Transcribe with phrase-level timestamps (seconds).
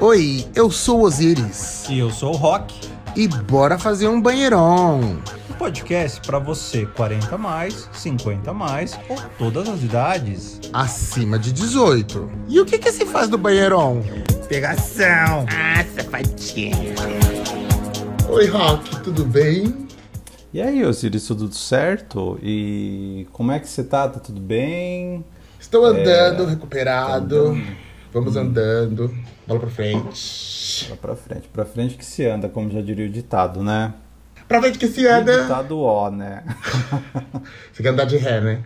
[0.00, 1.84] Oi, eu sou o Osiris.
[1.90, 2.72] E eu sou o Rock.
[3.16, 5.00] E bora fazer um banheirão.
[5.50, 10.60] Um podcast para você 40 mais, 50 mais ou todas as idades.
[10.72, 12.30] Acima de 18.
[12.46, 14.00] E o que que se faz do banheirão?
[14.48, 15.44] Pegação.
[15.50, 16.76] Ah, safadinha.
[18.28, 19.88] Oi, Rock, tudo bem?
[20.54, 22.38] E aí, Osiris, tudo certo?
[22.40, 24.08] E como é que você tá?
[24.08, 25.24] Tá tudo bem?
[25.58, 27.60] Estou andando, recuperado.
[28.12, 29.14] Vamos andando.
[29.46, 30.86] Bola pra frente.
[30.88, 31.48] Vai pra frente.
[31.48, 33.94] Pra frente que se anda, como já diria o ditado, né?
[34.46, 35.42] Pra frente que se E anda.
[35.42, 36.42] ditado ó, né?
[37.72, 38.64] Você quer andar de ré, né?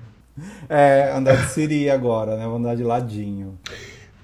[0.68, 2.46] É, andar de siri agora, né?
[2.46, 3.58] Vou andar de ladinho.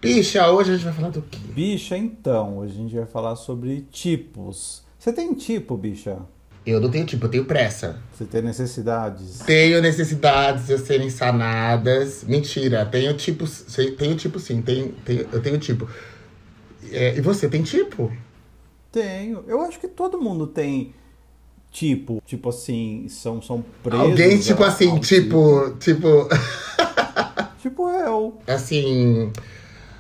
[0.01, 1.39] Bicha, hoje a gente vai falar do quê?
[1.53, 4.85] Bicha, então, hoje a gente vai falar sobre tipos.
[4.99, 6.19] Você tem tipo, bicha?
[6.67, 7.99] Eu não tenho tipo, eu tenho pressa.
[8.13, 9.39] Você tem necessidades?
[9.41, 12.25] Tenho necessidades de serem sanadas.
[12.25, 13.45] Mentira, tenho tipo.
[13.97, 15.89] Tenho tipo sim, tenho, tenho, eu tenho tipo.
[16.93, 18.13] É, e você tem tipo?
[18.93, 19.45] Tenho.
[19.47, 20.93] Eu acho que todo mundo tem
[21.71, 22.23] tipo.
[22.27, 24.01] Tipo assim, são, são presos.
[24.01, 25.71] Alguém, tipo a- assim, ao tipo.
[25.79, 26.29] Tipo.
[27.63, 28.39] Tipo eu.
[28.47, 29.33] Assim.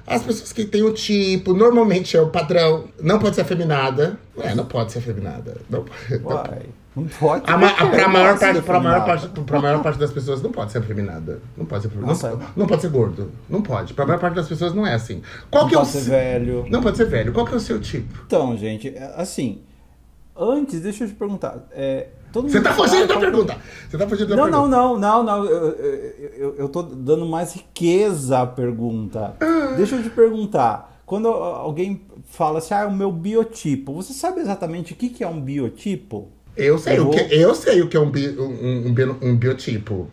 [0.09, 2.85] As pessoas que têm o tipo, normalmente é o padrão.
[3.03, 4.19] Não pode ser afeminada.
[4.41, 5.57] É, não pode ser afeminada.
[5.69, 6.79] Não, pode- não.
[6.97, 7.45] Não pode.
[7.49, 10.51] A, ma- porque pra, maior parte, pra, maior parte, pra maior parte das pessoas não
[10.51, 11.41] pode ser afeminada.
[11.57, 13.31] Não pode ser não, não pode ser gordo.
[13.49, 13.95] Não pode.
[13.95, 15.23] Pra maior parte das pessoas não é assim.
[15.51, 16.67] Qual Não que é o pode ser se- velho.
[16.69, 17.33] Não pode ser velho.
[17.33, 18.21] Qual que é o seu tipo?
[18.27, 19.61] Então, gente, é, assim,
[20.37, 21.69] antes, deixa eu te perguntar.
[21.73, 23.57] É, Você tá fala fugindo da que- pergunta.
[23.89, 24.69] Você tá fugindo da Não, pergunta.
[24.69, 25.45] não, não, não, não.
[25.47, 29.35] Eu, eu, tô dando mais riqueza à pergunta.
[29.41, 29.75] Ah.
[29.77, 31.01] Deixa eu te perguntar.
[31.07, 35.29] Quando alguém fala assim, ah, o meu biotipo, você sabe exatamente o que, que é
[35.29, 36.29] um biotipo?
[36.55, 40.09] Eu sei, o que, eu sei o que é um, bi- um, um, um biotipo.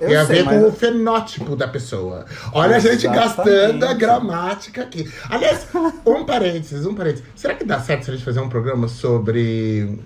[0.00, 2.24] Eu Tem a sei, ver mas- com o fenótipo da pessoa.
[2.52, 5.10] Olha a gente gastando a gramática aqui.
[5.28, 5.66] Aliás,
[6.06, 7.24] um parênteses, um parênteses.
[7.34, 9.98] Será que dá certo se a gente fazer um programa sobre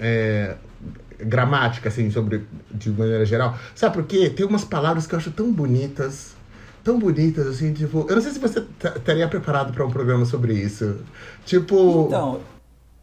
[0.00, 0.56] é,
[1.18, 3.56] gramática, assim, sobre de maneira geral?
[3.74, 4.30] Sabe por quê?
[4.30, 6.34] Tem umas palavras que eu acho tão bonitas.
[6.82, 8.06] Tão bonitas, assim, tipo.
[8.08, 8.64] Eu não sei se você
[8.96, 10.96] estaria preparado para um programa sobre isso.
[11.44, 12.06] Tipo.
[12.06, 12.40] Então,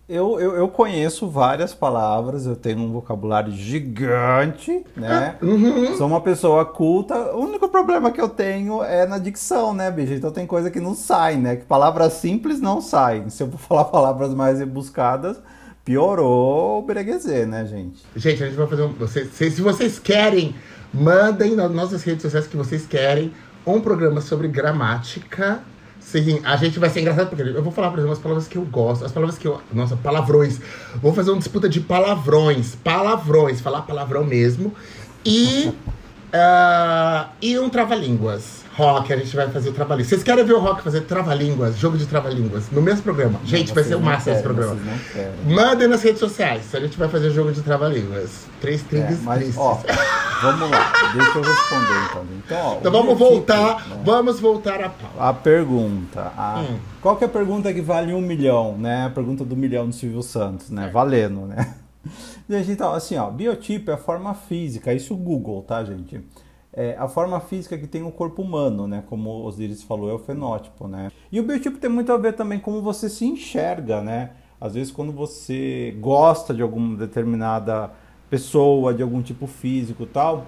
[0.10, 5.36] eu, eu, eu conheço várias palavras, eu tenho um vocabulário gigante, né?
[5.42, 5.98] uhum.
[5.98, 7.36] Sou uma pessoa culta.
[7.36, 10.14] O único problema que eu tenho é na dicção, né, bicho?
[10.14, 11.58] Então tem coisa que não sai, né?
[11.58, 13.30] Que palavras simples não saem.
[13.30, 15.42] Se eu for falar palavras mais rebuscadas,
[15.88, 18.04] piorou o breguezê, né, gente?
[18.14, 18.94] Gente, a gente vai fazer um.
[19.08, 20.54] Se vocês querem,
[20.94, 23.32] mandem nas nossas redes sociais que vocês querem
[23.66, 25.62] um programa sobre gramática.
[26.02, 28.58] Sim, a gente vai ser engraçado porque eu vou falar, por exemplo, as palavras que
[28.58, 29.62] eu gosto, as palavras que eu.
[29.72, 30.60] Nossa, palavrões.
[31.02, 32.76] Vou fazer uma disputa de palavrões.
[32.76, 34.74] Palavrões, falar palavrão mesmo.
[35.26, 35.72] E.
[36.34, 38.66] ah, e um trava-línguas.
[38.76, 40.08] Rock, a gente vai fazer o trava-línguas.
[40.10, 43.40] Vocês querem ver o Rock fazer trava-línguas, jogo de trava-línguas, no mesmo programa?
[43.44, 44.78] Gente, vai ser o máximo esse programa.
[45.48, 46.76] Mandem nas redes sociais.
[46.76, 48.46] A gente vai fazer jogo de trava-línguas.
[48.62, 49.82] Três É, trilhos mas, ó,
[50.44, 52.26] vamos lá, deixa eu responder então.
[52.46, 53.88] Então, ó, então vamos voltar.
[53.90, 54.02] né?
[54.06, 55.12] Vamos voltar a pau.
[55.20, 56.32] A pergunta.
[56.38, 56.78] a- Hum.
[57.02, 59.06] Qual que é a pergunta que vale um milhão, né?
[59.06, 60.76] A pergunta do milhão do Silvio Santos, É.
[60.76, 60.90] né?
[60.94, 61.74] Valendo, né?
[62.50, 66.22] Gente, então, assim, ó, biotipo é a forma física, isso Google, tá, gente?
[66.74, 69.04] É a forma física que tem o corpo humano, né?
[69.08, 71.12] Como Osiris falou, é o fenótipo, né?
[71.32, 74.32] E o biotipo tem muito a ver também com como você se enxerga, né?
[74.60, 77.92] Às vezes quando você gosta de alguma determinada
[78.30, 80.46] pessoa, de algum tipo físico tal,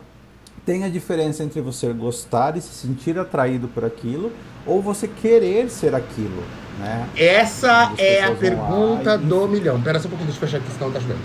[0.69, 4.31] tem a diferença entre você gostar e se sentir atraído por aquilo
[4.67, 6.43] ou você querer ser aquilo,
[6.77, 7.09] né?
[7.17, 9.81] Essa é a lá pergunta e- do milhão.
[9.81, 11.19] Pera só um pouquinho, deixa eu fechar aqui, senão tá chovendo.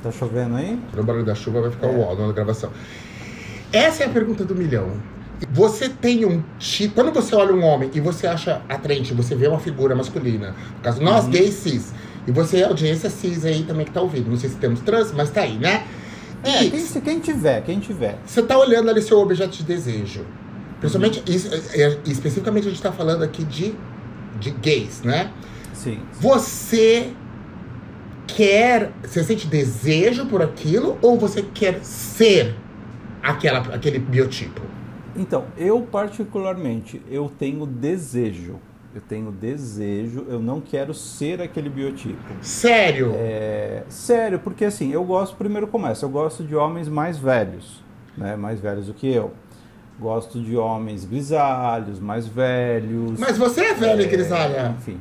[0.00, 0.78] Tá chovendo aí?
[0.96, 1.90] O barulho da chuva vai ficar É.
[1.90, 2.70] o uau na gravação.
[3.72, 4.90] Essa é a pergunta do milhão.
[5.52, 6.94] Você tem um tipo.
[6.94, 10.50] Quando você olha um homem e você acha atraente, você vê uma figura masculina.
[10.76, 11.30] No caso, nós Uhum.
[11.32, 11.92] gays cis.
[12.26, 14.30] E você é audiência cis aí também que tá ouvindo.
[14.30, 15.86] Não sei se temos trans, mas tá aí, né?
[16.44, 18.18] É, E quem, se- quem tiver, quem tiver.
[18.26, 20.24] Você tá olhando ali seu objeto de desejo.
[20.80, 23.74] Principalmente, isso, é, é, especificamente a gente tá falando aqui de,
[24.40, 25.30] de gays, né?
[25.72, 25.98] Sim.
[26.20, 27.12] Você
[28.26, 28.90] quer.
[29.02, 32.54] Você sente desejo por aquilo ou você quer ser
[33.22, 34.60] aquela, aquele biotipo?
[35.14, 38.56] Então, eu particularmente, eu tenho desejo.
[38.94, 42.20] Eu tenho desejo, eu não quero ser aquele biotipo.
[42.42, 43.12] Sério?
[43.14, 47.82] É, sério, porque assim, eu gosto, primeiro começa, eu gosto de homens mais velhos,
[48.16, 48.36] né?
[48.36, 49.32] Mais velhos do que eu.
[49.98, 53.18] Gosto de homens grisalhos, mais velhos.
[53.18, 54.74] Mas você é velho, é, grisalha.
[54.78, 55.00] Enfim.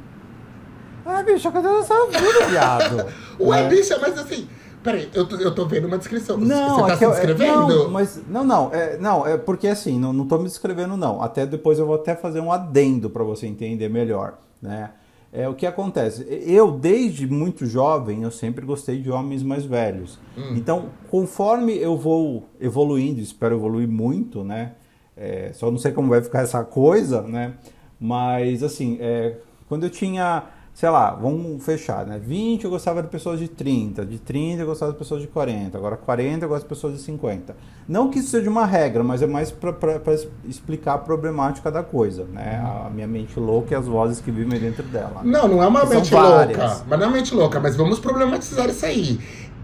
[1.05, 3.07] Ah, bicho, cadê essa vida, viado?
[3.39, 3.69] Ué, né?
[3.69, 4.47] bicha, mas assim,
[4.83, 6.37] Peraí, eu tô, eu tô vendo uma descrição.
[6.37, 9.67] Não, Você tá é se eu- é- não, mas não, não, é, não, é porque
[9.67, 11.21] assim, não, não tô me descrevendo não.
[11.21, 14.91] Até depois eu vou até fazer um adendo para você entender melhor, né?
[15.33, 16.25] É o que acontece.
[16.45, 20.19] Eu desde muito jovem eu sempre gostei de homens mais velhos.
[20.37, 20.55] Hum.
[20.57, 24.73] Então, conforme eu vou evoluindo, espero evoluir muito, né?
[25.15, 27.53] É, só não sei como vai ficar essa coisa, né?
[27.99, 29.35] Mas assim, é,
[29.69, 32.19] quando eu tinha, sei lá, vamos fechar, né?
[32.19, 35.77] 20 eu gostava de pessoas de 30, de 30 eu gostava de pessoas de 40,
[35.77, 37.55] agora 40 eu gosto de pessoas de 50.
[37.87, 39.99] Não que isso seja uma regra, mas é mais para
[40.45, 42.61] explicar a problemática da coisa, né?
[42.85, 45.21] A minha mente louca e as vozes que vivem dentro dela.
[45.23, 46.83] Não, não é uma mente louca.
[46.87, 49.19] Mas não é uma mente louca, mas vamos problematizar isso aí.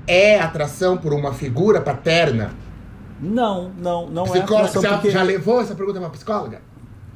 [0.05, 2.51] É atração por uma figura paterna?
[3.19, 5.09] Não, não, não é Psicóloga, atração já, porque...
[5.09, 6.61] já levou essa pergunta pra psicóloga?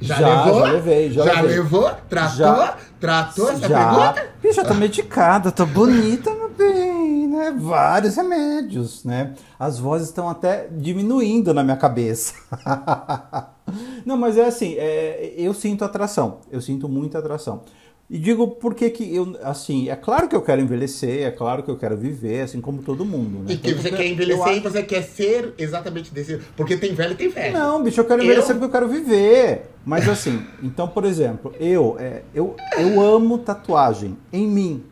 [0.02, 0.60] Já, Já, levou?
[0.66, 1.42] já levei, já levei.
[1.56, 1.90] levou?
[2.08, 2.36] Tratou?
[2.36, 2.76] Já.
[3.00, 4.26] Tratou essa já, pergunta?
[4.42, 7.54] Bicho, eu tô medicada, tô bonita, meu bem, né?
[7.58, 9.34] Vários remédios, né?
[9.58, 12.34] As vozes estão até diminuindo na minha cabeça.
[14.04, 17.62] Não, mas é assim, é, eu sinto atração, eu sinto muita atração.
[18.10, 21.70] E digo porque que eu, assim, é claro que eu quero envelhecer, é claro que
[21.70, 23.54] eu quero viver, assim como todo mundo, né?
[23.54, 26.38] E que Tanto você quer envelhecer acho- e você quer ser exatamente desse.
[26.54, 27.54] Porque tem velho e tem velho.
[27.58, 29.70] Não, bicho, eu quero envelhecer Eu- porque eu quero viver.
[29.84, 34.84] Mas assim, então, por exemplo, eu, é, eu, eu amo tatuagem em mim.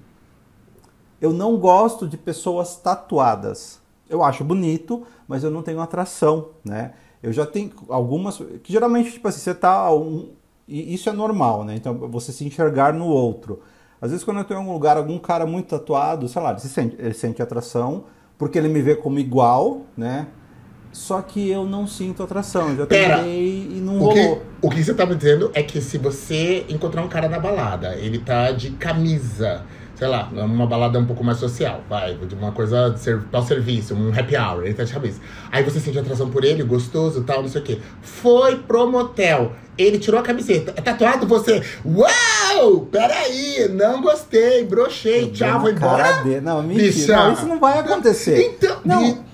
[1.21, 3.81] Eu não gosto de pessoas tatuadas.
[4.09, 6.93] Eu acho bonito, mas eu não tenho atração, né?
[7.23, 8.39] Eu já tenho algumas.
[8.63, 9.93] Que geralmente, tipo assim, você tá.
[9.93, 10.31] Um,
[10.67, 11.77] e isso é normal, né?
[11.77, 13.61] Então, você se enxergar no outro.
[14.01, 16.61] Às vezes, quando eu tô em algum lugar, algum cara muito tatuado, sei lá, ele,
[16.61, 18.05] se sente, ele sente atração,
[18.39, 20.29] porque ele me vê como igual, né?
[20.93, 22.71] Só que eu não sinto atração.
[22.71, 24.43] Eu já Pera, tentei e não O que, rolou.
[24.63, 27.95] o que você tá me dizendo é que se você encontrar um cara na balada,
[27.97, 29.63] ele tá de camisa,
[29.95, 33.43] sei lá, numa balada um pouco mais social, vai, de uma coisa de ser, ao
[33.47, 35.21] serviço, um happy hour, ele tá de camisa.
[35.53, 37.79] Aí você sente atração por ele, gostoso tal, não sei o quê.
[38.03, 41.63] Foi pro motel, ele tirou a camiseta, é tatuado você.
[41.85, 42.81] Uau!
[42.91, 46.23] Peraí, não gostei, brochei, tchau, vou embora.
[46.25, 46.41] dele.
[46.41, 47.17] Não, mentira.
[47.17, 48.55] Não, isso não vai acontecer.
[48.57, 49.25] Então, Não,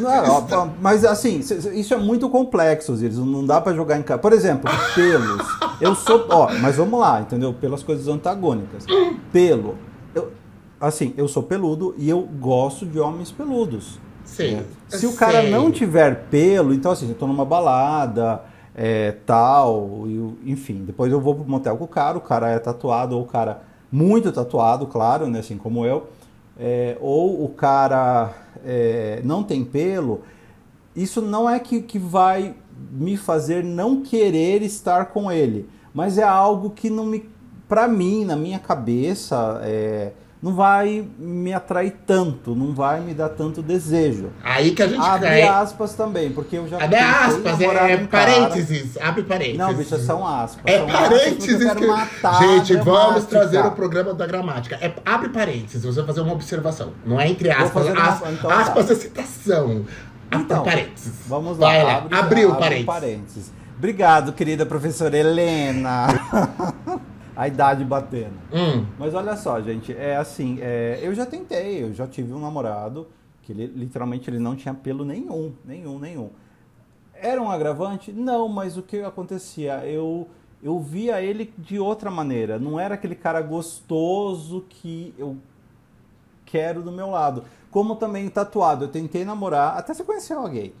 [0.00, 3.16] Não, mas assim, isso é muito complexo, Osiris.
[3.18, 4.18] Não dá pra jogar em casa.
[4.20, 5.46] Por exemplo, pelos.
[5.80, 6.26] Eu sou.
[6.28, 7.52] Ó, mas vamos lá, entendeu?
[7.54, 8.84] Pelas coisas antagônicas.
[9.32, 9.76] Pelo.
[10.14, 10.32] Eu,
[10.80, 13.98] assim, eu sou peludo e eu gosto de homens peludos.
[14.24, 14.60] Sei.
[14.88, 15.50] Se o cara sei.
[15.50, 18.42] não tiver pelo, então assim, eu tô numa balada,
[18.74, 22.48] é, tal, e o- enfim, depois eu vou pro motel com o cara, o cara
[22.50, 26.08] é tatuado, ou o cara muito tatuado, claro, né, assim como eu,
[26.58, 28.30] é, ou o cara
[28.66, 30.22] é, não tem pelo,
[30.94, 32.54] isso não é que, que vai
[32.90, 37.30] me fazer não querer estar com ele, mas é algo que não me,
[37.68, 43.30] pra mim, na minha cabeça, é, não vai me atrair tanto, não vai me dar
[43.30, 44.30] tanto desejo.
[44.44, 45.42] Aí que a gente Abre cai.
[45.42, 48.96] aspas também, porque eu já Abre aspas, namorar é um cara- parênteses.
[48.98, 49.58] Abre parênteses.
[49.58, 50.62] Não, bicho, são aspas.
[50.66, 51.86] É são aspas parênteses eu quero que...
[51.86, 54.76] matar a Gente, vamos trazer o programa da gramática.
[54.80, 56.92] É, abre parênteses, você vai fazer uma observação.
[57.04, 57.70] Não é entre aspas.
[57.72, 58.60] fazer uma- as- então tá.
[58.60, 59.84] aspas é citação.
[60.30, 61.12] Abre Então, parênteses.
[61.26, 61.66] Vamos lá.
[61.68, 61.96] Vai lá.
[61.98, 63.50] abre- Abriu abre parênteses.
[63.78, 66.06] Obrigado, querida professora Helena.
[67.36, 68.36] a idade batendo.
[68.52, 72.40] Hum, Mas olha só, gente, é assim, é, eu já tentei, eu já tive um
[72.40, 73.06] namorado
[73.42, 76.30] que ele, literalmente ele não tinha pelo nenhum, nenhum, nenhum.
[77.14, 78.12] Era um agravante?
[78.12, 79.86] Não, mas o que acontecia?
[79.86, 80.26] Eu,
[80.62, 82.58] eu via ele de outra maneira.
[82.58, 85.36] Não era aquele cara gostoso que eu
[86.44, 87.44] quero do meu lado.
[87.70, 90.72] Como também tatuado, eu tentei namorar, até você conheceu alguém.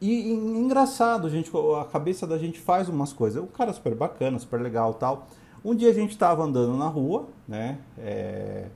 [0.00, 1.50] E, e engraçado, gente,
[1.80, 3.42] a cabeça da gente faz umas coisas.
[3.42, 5.26] O cara é super bacana, super legal tal.
[5.64, 7.78] Um dia a gente estava andando na rua, né?
[7.98, 8.66] é,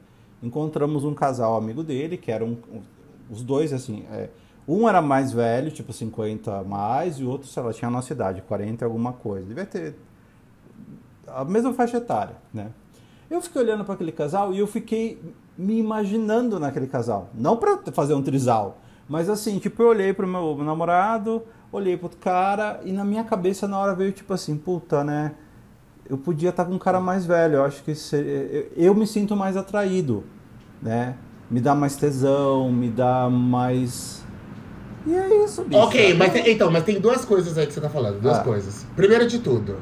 [0.42, 2.82] encontramos um casal amigo dele, que eram um-
[3.30, 4.04] os dois, assim.
[4.10, 4.28] é,
[4.68, 7.90] um era mais velho, tipo 50 a mais, e o outro, sei lá, tinha a
[7.90, 9.46] nossa idade, 40 e alguma coisa.
[9.46, 9.94] Devia ter
[11.26, 12.70] a mesma faixa etária, né?
[13.30, 15.18] Eu fiquei olhando para aquele casal e eu fiquei
[15.56, 17.28] me imaginando naquele casal.
[17.34, 22.06] Não para fazer um trisal, mas assim, tipo, eu olhei pro meu namorado, olhei pro
[22.06, 25.34] outro cara e na minha cabeça na hora veio tipo assim, puta, né?
[26.08, 29.06] Eu podia estar com um cara mais velho, eu acho que seria, eu, eu me
[29.06, 30.22] sinto mais atraído,
[30.82, 31.14] né?
[31.50, 34.22] Me dá mais tesão, me dá mais
[35.06, 35.80] E é isso, bicho.
[35.80, 38.20] ok, mas tem- então, mas tem duas coisas aí que você tá falando.
[38.20, 38.42] Duas Ah.
[38.42, 38.86] coisas.
[38.96, 39.76] Primeiro de tudo,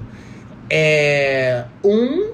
[0.70, 1.64] é.
[1.84, 2.32] Um.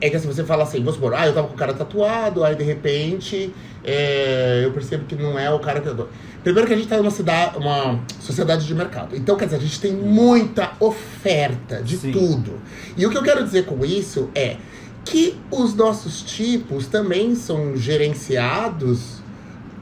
[0.00, 2.42] É que assim, você fala assim, vamos supor, ah, eu tava com o cara tatuado,
[2.42, 3.52] aí de repente
[3.92, 6.06] é, eu percebo que não é o cara que eu tô.
[6.44, 9.16] Primeiro que a gente tá numa cidade, uma sociedade de mercado.
[9.16, 12.12] Então, quer dizer, a gente tem muita oferta de Sim.
[12.12, 12.60] tudo.
[12.96, 14.56] E o que eu quero dizer com isso é
[15.04, 19.20] que os nossos tipos também são gerenciados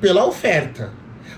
[0.00, 0.90] pela oferta.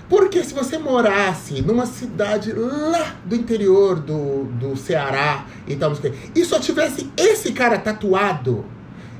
[0.07, 5.93] Porque se você morasse numa cidade lá do interior do, do Ceará e tal,
[6.33, 8.63] e só tivesse esse cara tatuado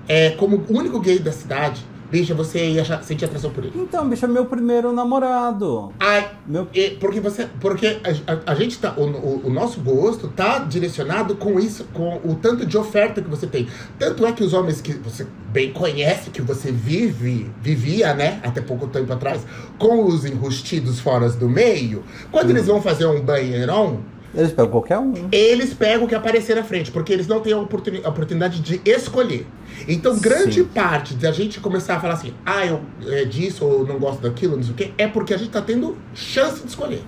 [0.08, 3.74] é, como o único gay da cidade, bicha, você ia achar- sentir atração por ele.
[3.76, 5.92] Então, bicho, é meu primeiro namorado.
[6.00, 6.68] Ai, Meu...
[7.00, 7.48] porque você.
[7.60, 8.94] Porque a, a- a gente tá.
[8.98, 13.30] O, o- o nosso gosto tá direcionado com isso, com o tanto de oferta que
[13.30, 13.68] você tem.
[13.98, 18.62] Tanto é que os homens que você bem conhece, que você vive, vivia, né, até
[18.62, 19.42] pouco tempo atrás,
[19.78, 24.00] com os enrustidos fora do meio, quando eles vão fazer um banheirão,
[24.34, 25.14] Eles pegam qualquer um.
[25.32, 28.62] eles pegam o que aparecer na frente, porque eles não têm a, oportuni- a oportunidade
[28.62, 29.46] de escolher.
[29.88, 30.66] Então, grande Sim.
[30.66, 34.56] parte da gente começar a falar assim, ah, eu é disso, ou não gosto daquilo,
[34.56, 37.04] não sei o quê, é porque a gente tá tendo chance de escolher.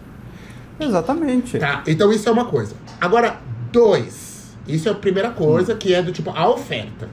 [0.79, 1.57] Exatamente.
[1.59, 1.83] Tá?
[1.87, 2.75] Então, isso é uma coisa.
[2.99, 3.39] Agora,
[3.71, 4.55] dois.
[4.67, 7.09] Isso é a primeira coisa, que é do tipo, a oferta.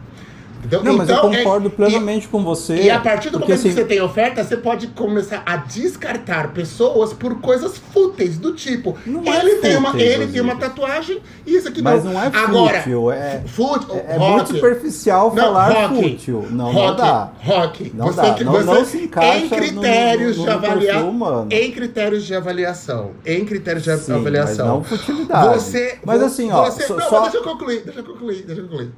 [0.61, 0.85] Entendeu?
[0.85, 2.75] Não, mas eu Então, é- concordo plenamente com você.
[2.83, 5.57] e a partir do porque, momento que assim, você tem oferta, você pode começar a
[5.57, 10.57] descartar pessoas por coisas fúteis, do tipo, Não é ele, tem, uma, ele tem uma
[10.57, 12.13] tatuagem e isso aqui Mas não.
[12.13, 16.47] não é Agora, fútil, é- fútil, É, é rock, muito superficial não, falar rock, fútil.
[16.51, 17.33] Não, rock, não dá.
[17.43, 18.35] Rock, Não você, dá.
[18.35, 22.27] que- Não- não se encaixa em no- critérios no- de no perfil avaliação, em critérios
[22.27, 24.81] de avaliação, em critérios de Sim, avaliação.
[24.81, 25.55] mas não futilidade.
[25.59, 28.61] Você, Mas assim, ó, você, só- não, só- deixa eu concluir, deixa eu concluir, deixa
[28.61, 28.91] eu concluir.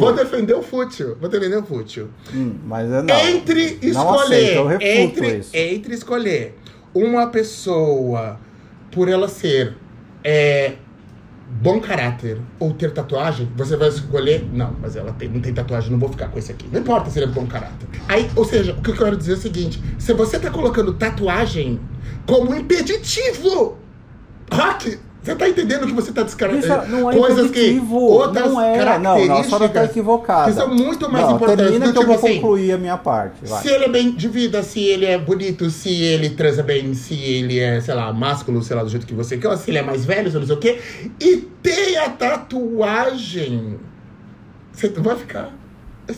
[0.00, 2.08] Vou defender o fútil, vou defender o fútil.
[2.34, 3.18] Hum, mas é não.
[3.18, 5.50] Entre Não aceito, escolher, eu refuto entre, isso.
[5.56, 6.58] entre escolher
[6.94, 8.38] uma pessoa
[8.90, 9.76] por ela ser
[10.24, 10.74] é,
[11.48, 15.90] bom caráter ou ter tatuagem, você vai escolher, não, mas ela tem, não tem tatuagem,
[15.90, 16.66] não vou ficar com esse aqui.
[16.72, 17.88] Não importa se ele é bom caráter.
[18.08, 20.92] Aí, ou seja, o que eu quero dizer é o seguinte: se você tá colocando
[20.94, 21.80] tatuagem
[22.26, 23.76] como impeditivo,
[24.52, 28.76] rock, você tá entendendo que você tá descartando não é coisas que outras não é,
[28.76, 30.50] não, não, características senhora tá equivocada.
[30.50, 32.78] que são muito mais não, importantes termina do que eu tipo vou assim, concluir a
[32.78, 33.44] minha parte.
[33.44, 33.62] Vai.
[33.62, 37.14] se ele é bem de vida, se ele é bonito, se ele transa bem, se
[37.14, 39.82] ele é, sei lá, másculo, sei lá, do jeito que você quer, se ele é
[39.82, 40.78] mais velho, se não sei o quê,
[41.20, 43.78] e tem a tatuagem.
[44.72, 45.65] Você vai ficar.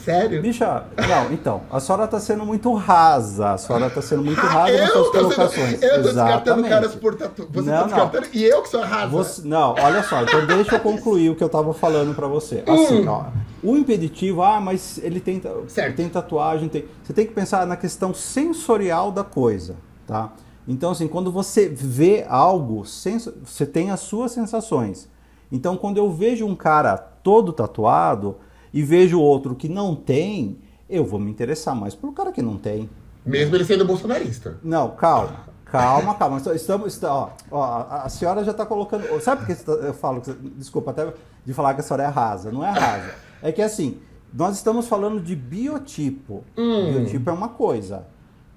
[0.05, 0.43] Sério.
[0.43, 3.53] Bicha, não, então, a senhora tá sendo muito rasa.
[3.53, 5.83] A senhora tá sendo muito rasa nas suas tô, sendo, colocações.
[5.83, 6.69] eu tô descartando Exatamente.
[6.69, 7.49] caras por tatu.
[7.53, 7.87] Você Não, tá não.
[7.87, 9.07] descartando e eu que sou rasa.
[9.09, 12.63] Você- não, olha só, então deixa eu concluir o que eu tava falando pra você.
[12.67, 13.09] Assim, Hum.
[13.09, 13.25] ó,
[13.63, 15.97] o impeditivo, ah, mas ele tem, Certo.
[15.97, 16.85] tem tatuagem, tem.
[17.03, 19.77] Você tem que pensar na questão sensorial da coisa,
[20.07, 20.33] tá?
[20.67, 25.09] Então, assim, quando você vê algo, você tem as suas sensações.
[25.51, 28.37] Então, quando eu vejo um cara todo tatuado
[28.73, 30.59] e vejo outro que não tem,
[30.89, 32.89] eu vou me interessar mais pelo cara que não tem.
[33.25, 34.59] Mesmo ele sendo bolsonarista.
[34.63, 35.49] Não, calma.
[35.67, 36.41] Calma, calma.
[36.55, 39.05] Estamos, está- ó, ó, a senhora já está colocando.
[39.21, 40.23] Sabe por que tá- eu falo?
[40.57, 41.13] Desculpa até
[41.45, 42.51] de falar que a senhora é rasa.
[42.51, 43.11] Não é rasa.
[43.43, 43.99] É que assim,
[44.33, 46.43] nós estamos falando de biotipo.
[46.57, 46.93] Hum.
[46.93, 48.07] Biotipo é uma coisa.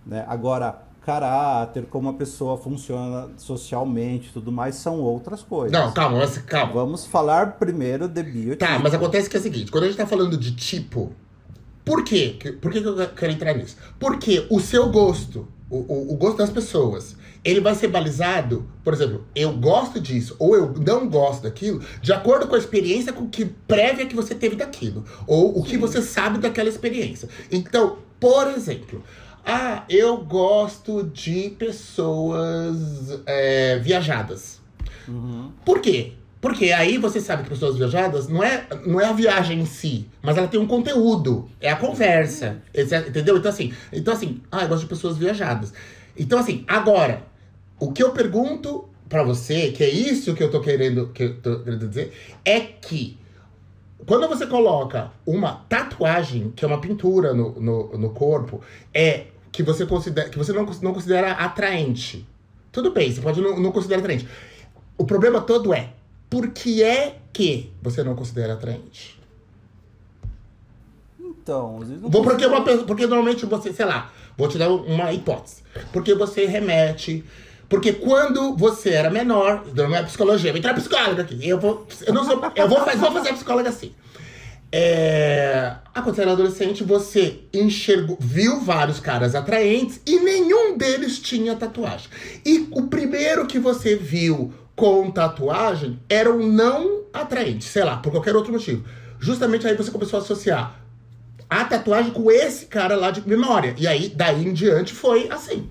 [0.06, 0.24] Né?
[0.28, 5.72] Agora, caráter, como a pessoa funciona socialmente e tudo mais, são outras coisas.
[5.72, 6.74] Não, calma, mas calma.
[6.74, 8.58] Vamos falar primeiro de biotipo.
[8.58, 11.12] Tá, mas acontece que é o seguinte, quando a gente tá falando de tipo,
[11.84, 12.38] por quê?
[12.62, 13.76] Por que que eu quero entrar nisso?
[14.00, 18.94] Porque o seu gosto, o, o, o gosto das pessoas, ele vai ser balizado, por
[18.94, 23.28] exemplo, eu gosto disso ou eu não gosto daquilo, de acordo com a experiência com
[23.28, 27.28] que prévia que você teve daquilo, ou o que você sabe daquela experiência.
[27.52, 29.04] Então, por exemplo,
[29.46, 34.62] ah, eu gosto de pessoas é, viajadas.
[35.08, 35.52] Uhum.
[35.66, 36.14] Por quê?
[36.40, 40.08] Porque aí você sabe que pessoas viajadas não é, não é a viagem em si,
[40.24, 43.38] mas ela tem um conteúdo, é a conversa, etc, entendeu?
[43.38, 45.72] Então assim, então assim, ah, eu gosto de pessoas viajadas.
[46.18, 47.24] Então assim, agora,
[47.80, 51.42] o que eu pergunto pra você, que é isso que eu tô querendo, que eu
[51.42, 52.12] tô querendo dizer,
[52.44, 53.20] é que
[54.06, 59.64] quando você coloca uma tatuagem, que é uma pintura no, no, no corpo, é que
[59.64, 62.28] você considera que você não, não considera atraente.
[62.72, 64.28] Tudo bem, você pode não, não considerar atraente.
[64.98, 65.94] O problema todo é
[66.30, 69.20] por que é que você não considera atraente?
[71.20, 75.12] Então, não Vou porque, uma pessoa, porque normalmente você, sei lá, vou te dar uma
[75.12, 75.64] hipótese.
[75.92, 77.26] Porque você remete.
[77.68, 81.48] Porque quando você era menor, não é psicologia, vou entrar psicóloga aqui.
[81.48, 81.88] Eu vou.
[82.06, 82.42] Eu não sou.
[82.56, 83.94] Eu vou fazer, vou fazer a psicóloga assim.
[84.72, 91.20] É, ah, quando você era adolescente, você enxergou, viu vários caras atraentes e nenhum deles
[91.20, 92.08] tinha tatuagem.
[92.46, 98.12] E o primeiro que você viu com tatuagem era um não atraente, sei lá, por
[98.12, 98.86] qualquer outro motivo.
[99.20, 100.80] Justamente aí você começou a associar
[101.50, 103.76] a tatuagem com esse cara lá de memória.
[103.78, 105.70] E aí, daí em diante, foi assim.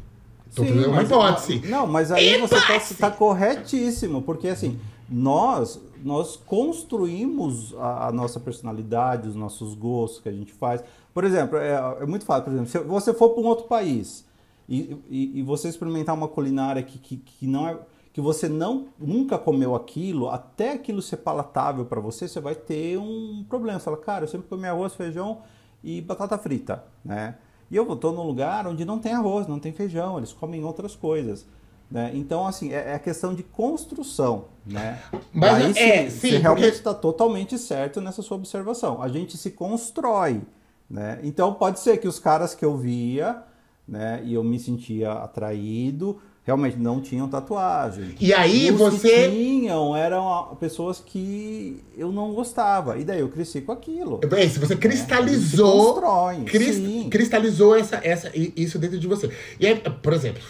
[0.55, 1.63] Tô Sim, uma hipótese.
[1.65, 2.95] Não, mas aí você está Hipótese!
[2.97, 4.79] tá corretíssimo, porque assim,
[5.09, 10.83] nós nós construímos a, a nossa personalidade, os nossos gostos que a gente faz.
[11.13, 14.25] Por exemplo, é, é muito fácil, por exemplo, se você for para um outro país
[14.69, 17.77] E, e, e você experimentar uma culinária que, que, que não é
[18.13, 22.99] que você não nunca comeu aquilo, até aquilo ser palatável para você, você vai ter
[22.99, 23.79] um problema.
[23.79, 25.39] Você fala, cara, eu sempre comi arroz, feijão
[25.83, 27.37] e batata frita, né?
[27.71, 30.97] E eu estou num lugar onde não tem arroz, não tem feijão, eles comem outras
[30.97, 31.47] coisas.
[31.91, 32.13] Né?
[32.15, 35.01] Então, assim, é, é a questão de construção, né?
[35.33, 39.03] Mas Aí, é, você, sim, você realmente porque- está totalmente certo nessa sua observação.
[39.03, 40.41] A gente se constrói,
[40.89, 41.19] né?
[41.25, 43.43] Então, pode ser que os caras que eu via,
[43.89, 48.15] né, e eu me sentia atraído, realmente não tinham tatuagem.
[48.21, 52.99] E aí os você- que tinham eram ah, pessoas que eu não gostava.
[52.99, 54.19] E daí eu cresci com aquilo.
[54.19, 55.95] Bem, se você Se cristalizou.
[55.95, 59.29] constrói, cris- cristalizou essa, essa, isso dentro de você.
[59.59, 60.43] E aí, por exemplo,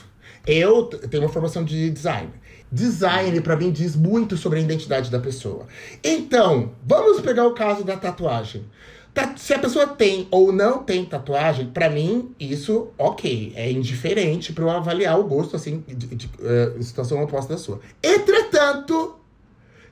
[0.46, 2.30] eu tenho uma formação de design.
[2.72, 5.66] Design, pra mim, diz muito sobre a identidade da pessoa.
[6.04, 8.64] Então, vamos pegar o caso da tatuagem.
[9.12, 13.52] Ta- Se a pessoa tem ou não tem tatuagem, pra mim, isso, ok.
[13.56, 17.58] É indiferente pra eu avaliar o gosto, assim, de, de, eh, em situação oposta da
[17.58, 17.80] sua.
[18.00, 19.16] Entretanto,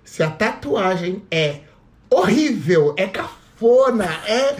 [0.05, 1.63] se a tatuagem é
[2.09, 4.55] horrível, é cafona, é.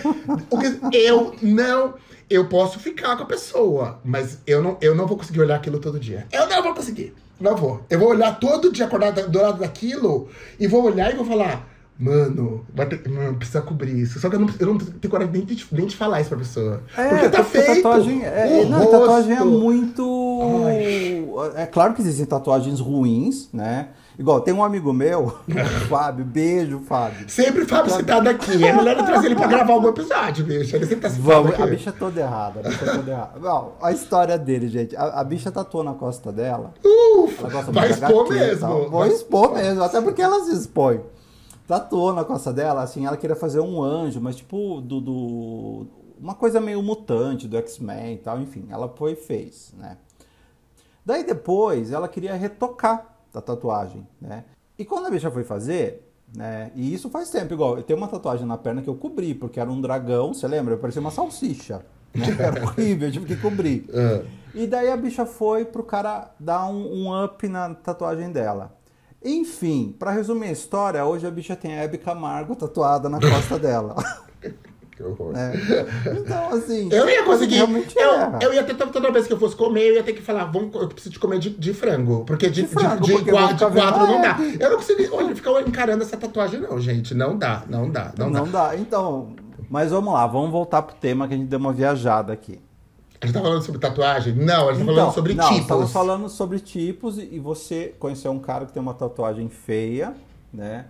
[0.93, 1.95] Eu não.
[2.29, 5.79] Eu posso ficar com a pessoa, mas eu não, eu não vou conseguir olhar aquilo
[5.79, 6.27] todo dia.
[6.31, 7.15] Eu não vou conseguir.
[7.41, 7.81] Não vou.
[7.89, 11.67] Eu vou olhar todo dia acordado do lado daquilo e vou olhar e vou falar.
[11.99, 14.21] Mano, vai ter, mano, precisa cobrir isso.
[14.21, 16.39] Só que eu não, eu não tenho coragem nem de, nem de falar isso pra
[16.39, 16.83] pessoa.
[16.95, 17.83] porque tá feito.
[17.83, 19.59] Tatuagem é, não, tatuagem é rosto.
[19.59, 21.35] muito.
[21.57, 23.89] É claro que existem tatuagens ruins, né?
[24.19, 25.31] Igual, tem um amigo meu, o
[25.89, 27.31] Fábio, beijo, Fábio.
[27.31, 28.65] Sempre Fábio citado aqui.
[28.65, 30.75] É melhor eu trazer ele pra gravar algum episódio, bicho.
[30.75, 31.63] Ele sempre tá citado Vamos, aqui.
[31.63, 33.39] a bicha é toda errada, a bicha é toda errada.
[33.39, 34.97] Não, a história dele, gente.
[34.97, 36.75] A, a bicha tatuou na costa dela.
[36.85, 38.69] Ufa, Ela gosta vai expor mesmo.
[38.91, 41.01] Vou Vai expor mesmo, até porque ela se expõe.
[41.69, 45.01] Tatuou na costa dela, assim, ela queria fazer um anjo, mas tipo, do.
[45.01, 45.87] do-
[46.21, 49.97] uma coisa meio mutante do X-Men e tal, enfim, ela foi e fez, né?
[51.07, 54.45] Daí depois ela queria retocar a tatuagem, né?
[54.79, 56.71] E quando a bicha foi fazer, né?
[56.75, 59.59] E isso faz tempo, igual, eu tenho uma tatuagem na perna que eu cobri, porque
[59.59, 60.75] era um dragão, você lembra?
[60.75, 61.85] Eu parecia uma salsicha.
[62.15, 62.27] Né?
[62.39, 63.87] Era horrível, eu tive que cobrir.
[63.93, 64.25] Ah.
[64.55, 68.77] E daí a bicha foi pro cara dar um, um up na tatuagem dela.
[69.23, 73.59] Enfim, pra resumir a história, hoje a bicha tem a Hebe Camargo tatuada na costa
[73.59, 73.97] dela.
[74.99, 75.33] Que horror.
[75.33, 75.53] né?
[76.19, 76.89] Então, assim.
[76.91, 77.59] Eu não ia conseguir.
[77.59, 78.39] Eu, erra.
[78.43, 80.75] eu ia ter toda vez que eu fosse comer, eu ia ter que falar, vamos,
[80.75, 82.25] eu preciso de comer de, de frango.
[82.25, 84.37] Porque de, De frango, de, porque de não dá.
[84.59, 87.15] Eu não consegui olha, ficar encarando essa tatuagem, não, gente.
[87.15, 88.71] Não dá, não dá, não, Não, dá.
[88.71, 88.77] dá.
[88.77, 89.37] Então,
[89.71, 92.59] mas vamos lá, vamos voltar pro tema que a gente deu uma viajada aqui.
[93.21, 94.35] A gente tá falando sobre tatuagem?
[94.35, 95.61] Não, a gente tá Então, falando sobre não, tipos.
[95.61, 100.13] Estamos falando sobre tipos e você conheceu um cara que tem uma tatuagem feia,
[100.53, 100.87] né?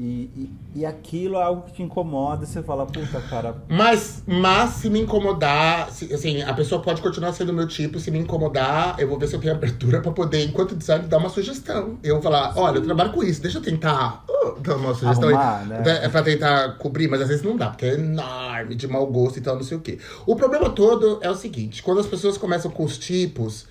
[0.00, 0.30] E,
[0.74, 4.88] e, e aquilo é algo que te incomoda, você fala, puta, cara, Mas, mas se
[4.88, 9.08] me incomodar, se- assim, a pessoa pode continuar sendo meu tipo, se me incomodar, eu
[9.08, 11.98] vou ver se eu tenho abertura pra poder, enquanto design, dar uma sugestão.
[12.00, 15.30] Eu vou falar, olha, eu trabalho com isso, deixa eu tentar uh, dar uma sugestão
[15.30, 15.66] Arrumar, aí.
[15.68, 16.04] né?
[16.04, 19.38] É pra tentar cobrir, mas às vezes não dá, porque é enorme, de mau gosto
[19.38, 19.98] e tal, não sei o quê.
[20.24, 23.66] O problema todo é o seguinte, quando as pessoas começam com os tipos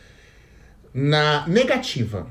[0.94, 2.28] na negativa,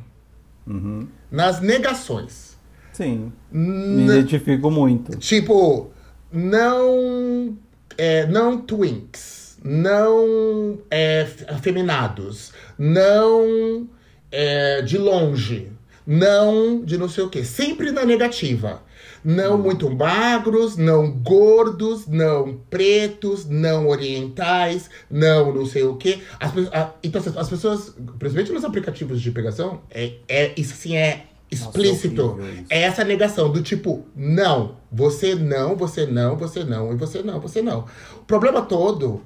[0.66, 1.09] Uhum.
[1.30, 2.56] nas negações.
[2.96, 5.16] Sim, me identifico muito.
[5.18, 5.90] Tipo,
[6.32, 7.56] não.
[7.98, 9.59] É, não twinks.
[9.64, 12.52] Não é, afeminados.
[12.78, 13.88] Não
[14.30, 15.72] é, de longe.
[16.06, 17.42] Não de não sei o quê.
[17.44, 18.82] Sempre na negativa.
[19.24, 26.20] Não muito magros, não gordos, não pretos, não orientais, não não sei o quê.
[26.38, 31.24] As, a- então, as pessoas, principalmente nos aplicativos de pegação, é, é, isso assim é
[31.50, 32.22] explícito.
[32.22, 32.64] horrível isso.
[32.70, 37.40] É essa negação do tipo, não, você não, você não, você não, e você não,
[37.40, 37.87] você não.
[38.16, 39.22] O problema todo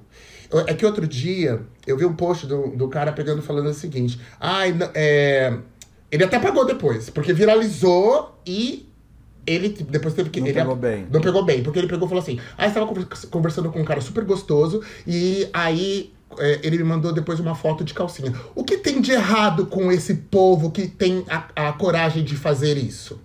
[0.67, 4.21] é que outro dia eu vi um post do, do cara pegando falando o seguinte:
[4.39, 5.57] ai, não- é,
[6.11, 8.87] ele até pagou depois, porque viralizou e
[9.47, 10.41] ele depois teve que.
[10.41, 11.07] Não ele pegou bem.
[11.11, 13.85] Não pegou bem, porque ele pegou e falou assim: ah, estava conver- conversando com um
[13.85, 16.13] cara super gostoso e aí.
[16.39, 18.33] É, ele me mandou depois uma foto de calcinha.
[18.55, 22.77] O que tem de errado com esse povo que tem a, a coragem de fazer
[22.77, 23.21] isso?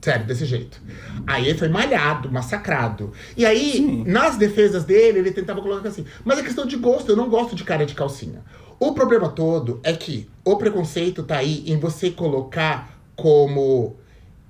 [0.00, 0.80] Sério, desse jeito.
[1.26, 3.12] Aí ele foi malhado, massacrado.
[3.36, 4.04] E aí, Sim.
[4.06, 7.56] nas defesas dele, ele tentava colocar assim: mas é questão de gosto, eu não gosto
[7.56, 8.42] de cara de calcinha.
[8.78, 13.96] O problema todo é que o preconceito tá aí em você colocar como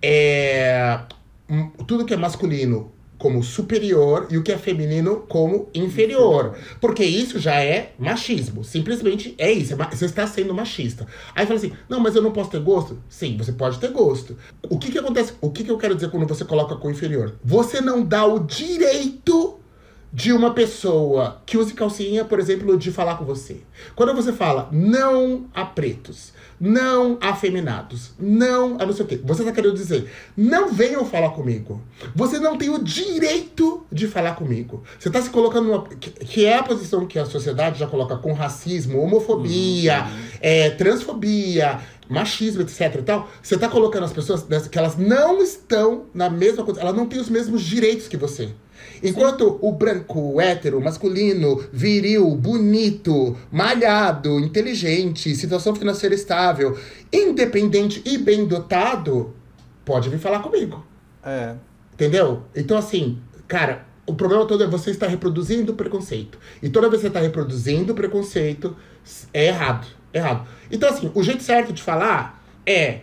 [0.03, 0.99] é,
[1.49, 6.57] hum, tudo que é masculino como superior e o que é feminino como inferior.
[6.81, 8.65] Porque isso já é machismo.
[8.65, 9.73] Simplesmente é isso.
[9.75, 11.07] é Você está sendo machista.
[11.35, 12.99] Aí fala assim: não, mas eu não posso ter gosto?
[13.09, 14.37] Sim, você pode ter gosto.
[14.69, 15.35] O que, que acontece?
[15.41, 17.37] O que, que eu quero dizer quando você coloca com inferior?
[17.45, 19.54] Você não dá o direito
[20.15, 23.57] de uma pessoa que use calcinha, por exemplo, de falar com você.
[23.97, 29.21] Quando você fala não a pretos, não a afeminados, não a não sei o quê,
[29.25, 31.83] você tá querendo dizer, não venham falar comigo.
[32.15, 34.85] Você não tem o direito de falar comigo.
[35.01, 35.85] Você tá se colocando numa.
[35.85, 40.07] Que, é a posição que a sociedade já coloca com racismo, homofobia,
[40.41, 45.43] é, transfobia, machismo, etc e tal, você tá colocando as pessoas nessa- que elas não
[45.43, 48.51] estão na mesma coisa, elas não têm os mesmos direitos que você.
[49.03, 56.79] Enquanto o branco, hétero, masculino, viril, bonito, malhado, inteligente, situação financeira estável,
[57.13, 59.35] independente e bem dotado,
[59.85, 60.85] pode vir falar comigo.
[61.23, 61.55] É.
[61.93, 62.43] Entendeu?
[62.55, 66.39] Então, assim, cara, o problema todo é você estar reproduzindo o preconceito.
[66.63, 68.77] E toda vez que você está reproduzindo o preconceito,
[69.33, 69.87] é errado.
[70.13, 70.47] É errado.
[70.71, 73.01] Então, assim, o jeito certo de falar é.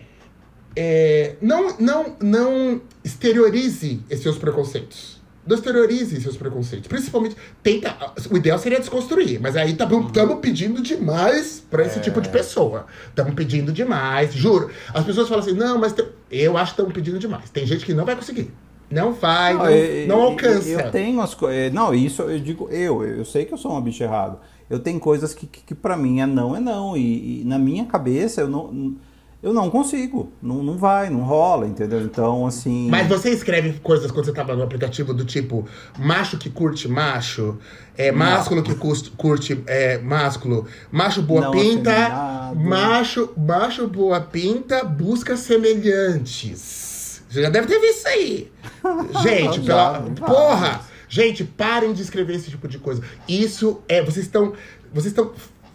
[0.76, 5.21] é, não, não, não exteriorize esses seus preconceitos.
[5.46, 6.86] Não exteriorize seus preconceitos.
[6.86, 7.96] Principalmente, tenta.
[8.30, 12.02] O ideal seria desconstruir, mas aí estamos pedindo demais para esse É.
[12.02, 12.86] tipo de pessoa.
[13.08, 14.70] Estamos pedindo demais, juro.
[14.94, 15.94] As pessoas falam assim, não, mas
[16.30, 17.50] eu acho que estamos pedindo demais.
[17.50, 18.52] Tem gente que não vai conseguir.
[18.88, 20.68] Não vai, não, eu- não eu- alcança.
[20.68, 21.72] Eu tenho as coisas.
[21.72, 23.02] Não, isso eu digo eu.
[23.02, 24.38] Eu sei que eu sou uma bicha errado.
[24.70, 26.96] Eu tenho coisas que, que, que para mim é não, é não.
[26.96, 28.94] E, e na minha cabeça eu não.
[29.42, 30.32] Eu não consigo.
[30.40, 32.00] Não, não vai, não rola, entendeu?
[32.00, 32.88] Então, assim.
[32.88, 35.66] Mas você escreve coisas quando você tava no aplicativo do tipo
[35.98, 37.58] macho que curte macho,
[37.96, 38.74] é, másculo que
[39.16, 47.22] curte é, másculo, macho boa Não pinta, macho, macho boa pinta busca semelhantes.
[47.28, 48.52] Você já deve ter visto isso aí.
[49.22, 50.82] Gente, pela, porra!
[51.08, 53.02] Gente, parem de escrever esse tipo de coisa.
[53.28, 54.02] Isso é.
[54.02, 54.54] Vocês estão.
[54.94, 55.32] Vocês estão.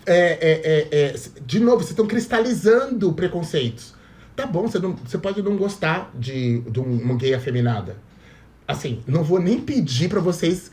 [0.07, 1.15] É, é, é, é,
[1.45, 3.93] de novo, vocês estão cristalizando preconceitos.
[4.35, 7.97] Tá bom, você, não, você pode não gostar de, de um- uma gay afeminada.
[8.67, 10.71] Assim, não vou nem pedir pra vocês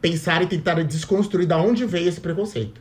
[0.00, 2.80] pensarem e tentarem desconstruir da onde veio esse preconceito.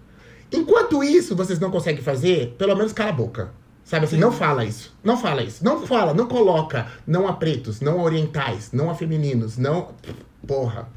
[0.51, 3.51] Enquanto isso vocês não conseguem fazer, pelo menos cala a boca.
[3.83, 4.95] Sabe assim, não fala isso.
[5.03, 5.63] Não fala isso.
[5.63, 6.87] Não fala, não coloca.
[7.05, 9.89] Não a pretos, não a orientais, não a femininos, não.
[10.45, 10.89] Porra.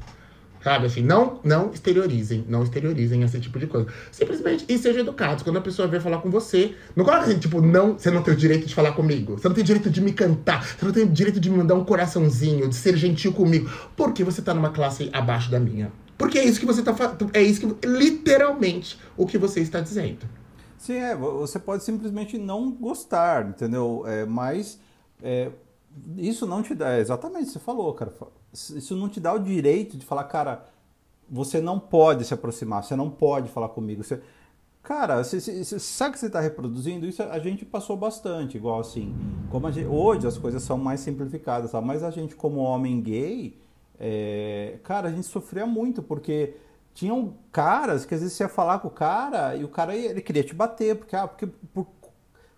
[0.69, 3.87] Sabe assim, não, não exteriorizem, não exteriorizem esse tipo de coisa.
[4.11, 5.41] Simplesmente, e sejam educados.
[5.41, 8.35] Quando a pessoa vier falar com você, não coloca assim, tipo, não, você não tem
[8.35, 9.35] o direito de falar comigo.
[9.35, 10.63] Você não tem o direito de me cantar.
[10.63, 13.67] Você não tem o direito de me mandar um coraçãozinho, de ser gentil comigo.
[13.97, 15.91] Porque você tá numa classe abaixo da minha.
[16.15, 17.31] Porque é isso que você tá falando.
[17.33, 20.19] É isso que, literalmente, o que você está dizendo.
[20.77, 24.03] Sim, é, vo- você pode simplesmente não gostar, entendeu?
[24.05, 24.79] É, mas
[25.23, 25.49] é,
[26.15, 28.13] isso não te dá, é exatamente, você falou, cara.
[28.53, 30.65] Isso não te dá o direito de falar, cara,
[31.29, 34.03] você não pode se aproximar, você não pode falar comigo.
[34.03, 34.19] Você,
[34.81, 37.05] cara, você, você- sabe que você está reproduzindo?
[37.05, 39.13] Isso a gente passou bastante, igual assim.
[39.51, 41.79] Como gente- hoje as coisas são mais simplificadas, tá?
[41.81, 43.55] mas a gente, como homem gay,
[43.99, 46.55] é, cara, a gente sofria muito, porque
[46.95, 50.21] tinham caras que às vezes você ia falar com o cara e o cara ele
[50.21, 51.87] queria te bater, porque, ah, porque por-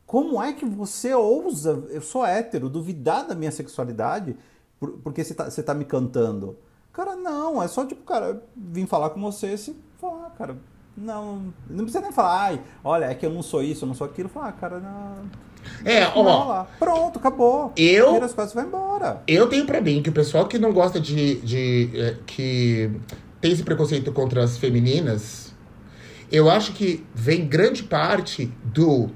[0.05, 4.35] como é que você ousa, eu sou hétero, duvidar da minha sexualidade
[4.81, 6.57] por- porque você tá, você tá me cantando?
[6.91, 10.57] Cara, não, é só tipo, cara, vim falar com você, se falar, cara,
[10.97, 13.95] não, não precisa nem falar, ai, olha, é que eu não sou isso, eu não
[13.95, 15.29] sou aquilo, falar, cara, não.
[15.85, 16.65] É, ó.
[16.79, 17.71] Pronto, acabou.
[17.77, 19.21] Eu- as coisas vai embora.
[19.27, 21.35] Eu tenho pra mim que o pessoal que não gosta de.
[21.41, 22.89] de é, que
[23.39, 25.53] tem esse preconceito contra as femininas,
[26.31, 29.11] eu acho que vem grande parte do.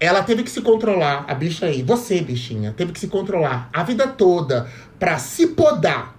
[0.00, 3.82] Ela teve que se controlar, a bicha aí, você, bichinha, teve que se controlar a
[3.82, 4.66] vida toda
[4.98, 6.16] pra se podar.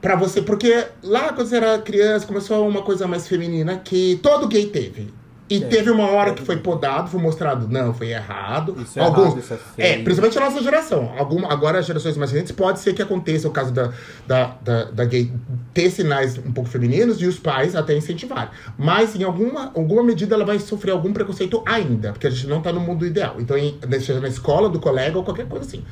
[0.00, 4.48] Pra você, porque lá quando você era criança, começou uma coisa mais feminina que todo
[4.48, 5.14] gay teve.
[5.50, 5.66] E É.
[5.66, 8.74] teve uma hora que foi podado, foi mostrado, não, foi errado.
[8.80, 9.86] Isso é Alguns, errado, isso é feio.
[9.86, 11.12] é, principalmente a nossa geração.
[11.18, 13.92] Alguma, agora, as gerações mais recentes, pode ser que aconteça o caso da,
[14.26, 15.30] da, da, da gay
[15.74, 18.48] ter sinais um pouco femininos e os pais até incentivarem.
[18.78, 22.62] Mas, em alguma, alguma medida, ela vai sofrer algum preconceito ainda, porque a gente não
[22.62, 23.36] tá no mundo ideal.
[23.38, 25.84] Então, em, seja na escola, do colega ou qualquer coisa assim.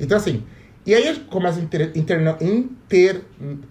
[0.00, 0.44] Então, assim,
[0.86, 2.38] e aí a gente começa a inter, interna-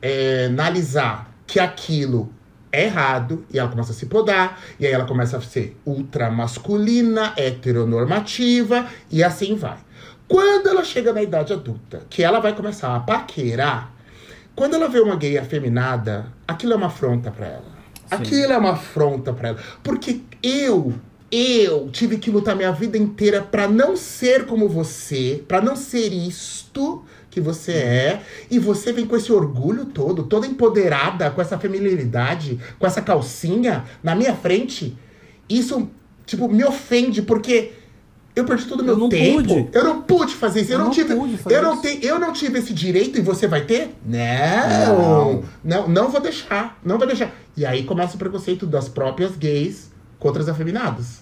[0.03, 2.29] internalizar que aquilo
[2.73, 6.31] é errado, e ela começa a se podar, e aí ela começa a ser ultra
[6.31, 9.77] masculina, heteronormativa, e assim vai.
[10.27, 13.93] Quando ela chega na idade adulta, que ela vai começar a paquerar,
[14.55, 17.73] quando ela vê uma gay afeminada, aquilo é uma afronta pra ela.
[18.09, 19.59] Aquilo é uma afronta pra ela.
[19.83, 20.93] Porque eu,
[21.31, 26.11] eu tive que lutar minha vida inteira pra não ser como você, pra não ser
[26.11, 27.03] isto
[27.33, 32.59] que você é, e você vem com esse orgulho todo, toda empoderada, com essa feminilidade,
[32.79, 34.95] com essa calcinha na minha frente.
[35.49, 35.89] Isso,
[36.25, 37.71] tipo, me ofende, porque
[38.35, 39.43] Eu perdi todo o meu Eu tempo.
[39.43, 39.69] pude.
[39.71, 40.71] Eu não pude fazer isso.
[40.71, 41.15] Eu, Eu não, não tive.
[41.15, 41.81] pude fazer eu, não isso.
[41.83, 43.93] te- eu não tive esse direito e você vai ter?
[44.03, 45.43] Não.
[45.63, 46.79] Não, não vou deixar.
[46.83, 47.31] Não vou deixar.
[47.55, 51.21] E aí começa o preconceito das próprias gays contra as afeminadas.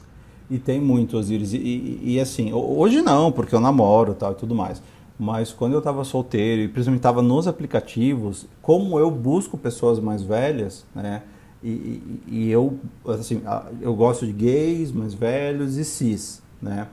[0.49, 1.51] E tem muito, Osiris.
[1.53, 4.81] E, e- e, assim, ho- hoje não, porque eu namoro tal, e tudo mais.
[5.23, 10.23] Mas quando eu tava solteiro e principalmente tava nos aplicativos, como eu busco pessoas mais
[10.23, 11.21] velhas, né?
[11.63, 12.73] E, e- e eu,
[13.05, 13.39] assim,
[13.79, 16.87] eu gosto de gays, mais velhos e cis, né?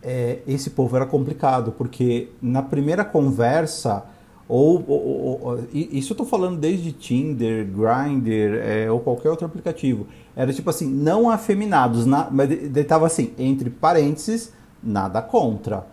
[0.00, 4.04] É, esse povo era complicado, porque na primeira conversa,
[4.48, 10.06] ou, ou- ou- isso eu tô falando desde Tinder, Grindr, é, ou qualquer outro aplicativo,
[10.36, 15.84] era tipo assim, não afeminados, na, mas ele tava assim, entre parênteses, nada contra.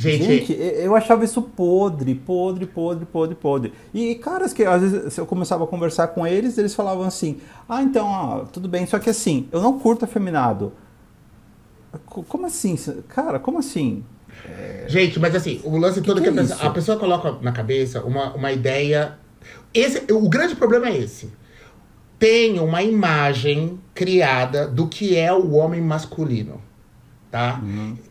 [0.00, 3.72] Gente, Gente, eu achava isso podre, podre, podre, podre, podre.
[3.92, 7.82] E caras que às vezes eu começava a conversar com eles, eles falavam assim: ah,
[7.82, 10.72] então, ó, tudo bem, só que assim, eu não curto afeminado.
[12.06, 12.76] Co- Como assim?
[13.08, 14.04] Cara, como assim?
[14.86, 17.50] Gente, mas assim, o lance todo que que, é a, pessoa, a pessoa coloca na
[17.50, 19.18] cabeça uma, uma ideia.
[19.74, 21.32] Esse, o grande problema é esse.
[22.18, 26.60] Tem uma imagem criada do que é o homem masculino,
[27.30, 27.60] tá?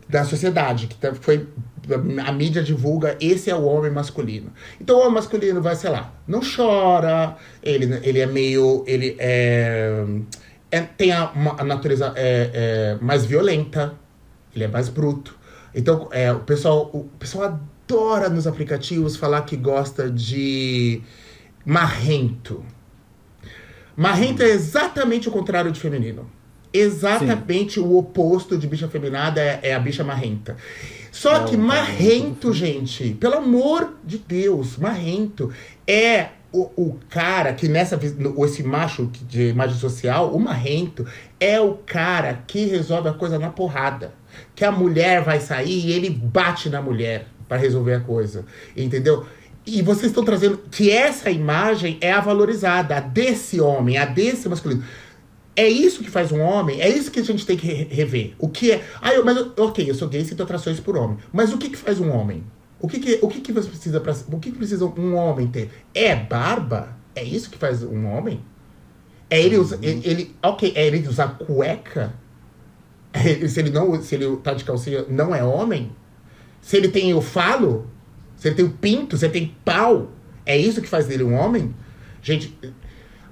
[0.08, 1.46] Da sociedade, que tá- foi.
[2.26, 4.52] A mídia divulga, esse é o homem masculino.
[4.80, 8.84] Então o homem masculino vai, sei lá, não chora, ele, ele é meio.
[8.86, 10.04] Ele é.
[10.70, 13.94] é- tem a, a natureza é, é mais violenta,
[14.54, 15.38] ele é mais bruto.
[15.74, 21.02] Então, é, o, pessoal, o pessoal adora nos aplicativos falar que gosta de
[21.64, 22.64] marrento.
[23.96, 26.30] Marrento é exatamente o contrário de feminino.
[26.78, 30.56] Exatamente o oposto de bicha feminada é, é a bicha marrenta.
[31.10, 35.50] Só que marrento, gente, pelo amor de Deus, marrento
[35.86, 41.04] é o, o cara que nessa no- esse macho de imagem social, o marrento
[41.40, 44.12] é o cara que resolve a coisa na porrada.
[44.54, 48.44] Que a mulher vai sair e ele bate na mulher para resolver a coisa,
[48.76, 49.26] entendeu?
[49.66, 54.48] E vocês estão trazendo que essa imagem é a valorizada, a desse homem, a desse
[54.48, 54.84] masculino.
[55.60, 58.34] É isso que faz um homem, é isso que a gente tem que re- rever.
[58.38, 58.84] O que é.
[59.02, 61.18] Ah, eu, mas eu- ok, eu sou gay, sinto atrações por homem.
[61.32, 62.44] Mas o que, que faz um homem?
[62.80, 65.48] O que, que, o que, que você precisa pra, O que, que precisa um homem
[65.48, 65.68] ter?
[65.92, 66.96] É barba?
[67.12, 68.40] É isso que faz um homem?
[69.28, 69.78] É ele usar.
[69.82, 72.14] Ele, ele- ok, é ele usar cueca?
[73.12, 74.00] É, se ele não.
[74.00, 75.90] Se ele tá de calcinha, não é homem?
[76.60, 77.86] Se ele tem o falo?
[78.36, 79.16] Se ele tem o pinto?
[79.16, 80.12] Se ele tem pau?
[80.46, 81.74] É isso que faz dele um homem?
[82.22, 82.56] Gente.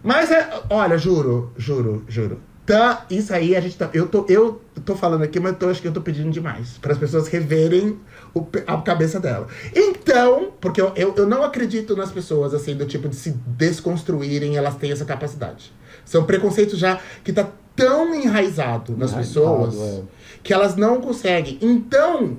[0.06, 0.48] Mas é.
[0.70, 2.40] Olha, juro, juro, juro.
[2.64, 3.90] Tá, isso aí a gente tá.
[3.92, 6.78] Eu tô, eu tô falando aqui, mas tô, acho que eu tô pedindo demais.
[6.78, 7.98] Para as pessoas reverem
[8.32, 9.48] o a cabeça dela.
[9.74, 14.56] Então, porque eu, eu, eu não acredito nas pessoas, assim, do tipo de se desconstruírem,
[14.56, 15.72] elas têm essa capacidade.
[16.04, 20.02] São preconceitos já que tá tão enraizado nas Enraizado, pessoas é.
[20.42, 21.58] que elas não conseguem.
[21.60, 22.36] Então,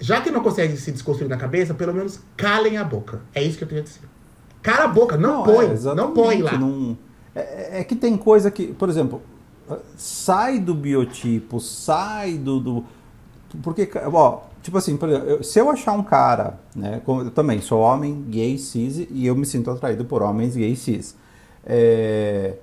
[0.00, 3.20] já que não conseguem se desconstruir na cabeça, pelo menos calem a boca.
[3.32, 4.15] É isso que eu tenho a dizer.
[4.66, 5.66] Cala a boca, não, põe.
[5.66, 6.58] é, não põe lá.
[6.58, 6.96] não-
[7.34, 9.20] É, é que tem coisa que, por exemplo,
[9.96, 12.60] sai do biotipo, sai do.
[12.60, 12.84] do-
[13.62, 17.00] porque, ó, tipo assim, por exemplo, se eu achar um cara, né?
[17.06, 21.14] eu também sou homem, gay, cis, e eu me sinto atraído por homens gay cis.
[21.64, 22.54] É,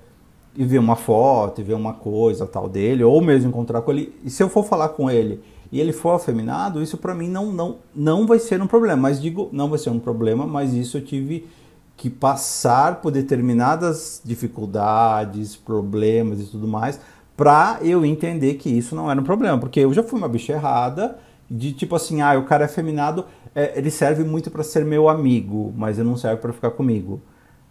[0.56, 4.14] e ver uma foto, e ver uma coisa tal dele, ou mesmo encontrar com ele,
[4.24, 5.40] e se eu for falar com ele
[5.72, 8.96] e ele for afeminado, isso pra mim não, não, não vai ser um problema.
[9.02, 11.46] Mas digo, não vai ser um problema, mas isso eu tive
[11.96, 17.00] que passar por determinadas dificuldades, problemas e tudo mais,
[17.36, 19.58] pra eu entender que isso não era um problema.
[19.58, 21.18] Porque eu já fui uma bicha errada,
[21.50, 25.08] de tipo assim, ah, o cara é afeminado, é, ele serve muito pra ser meu
[25.08, 27.20] amigo, mas ele não serve pra ficar comigo.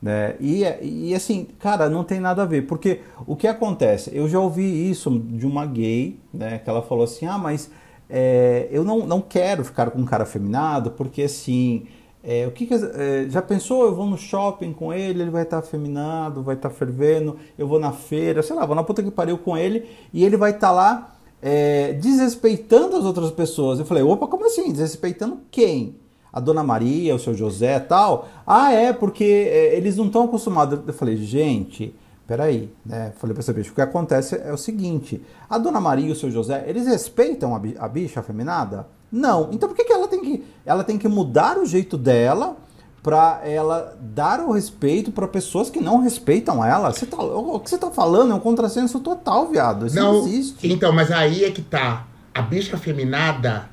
[0.02, 0.36] Né?
[0.40, 4.12] E, e assim, cara, não tem nada a ver, porque o que acontece?
[4.14, 6.60] Eu já ouvi isso de uma gay, né?
[6.60, 7.72] Que ela falou assim: ah, mas
[8.10, 11.88] é, eu não, não quero ficar com um cara afeminado, porque assim,
[12.24, 13.84] é, o que, que é, já pensou?
[13.84, 17.80] Eu vou no shopping com ele, ele vai estar afeminado, vai estar fervendo, eu vou
[17.80, 20.72] na feira, sei lá, vou na puta que pariu com ele e ele vai estar
[20.72, 23.80] lá é, desrespeitando as outras pessoas.
[23.80, 24.72] Eu falei: opa, como assim?
[24.72, 25.98] Desrespeitando quem?
[26.34, 28.28] a Dona Maria, o seu José tal.
[28.46, 30.80] Ah, é, porque é, eles não estão acostumados.
[30.88, 33.14] Eu falei, gente, peraí, né?
[33.18, 36.16] Falei pra essa bicha, o que acontece é o seguinte: a Dona Maria e o
[36.16, 38.88] seu José, eles respeitam a, a bicha afeminada?
[39.16, 39.50] Não.
[39.52, 40.44] Então por que, que ela tem que.
[40.66, 42.58] Ela tem que mudar o jeito dela
[43.04, 46.92] pra ela dar o respeito pra pessoas que não respeitam ela?
[46.92, 49.86] Você tá, o que você tá falando é um contrassenso total, viado.
[49.86, 50.68] Isso não, Não, existe.
[50.72, 52.08] Então, mas aí é que tá.
[52.34, 53.70] A bicha feminada,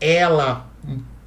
[0.00, 0.66] ela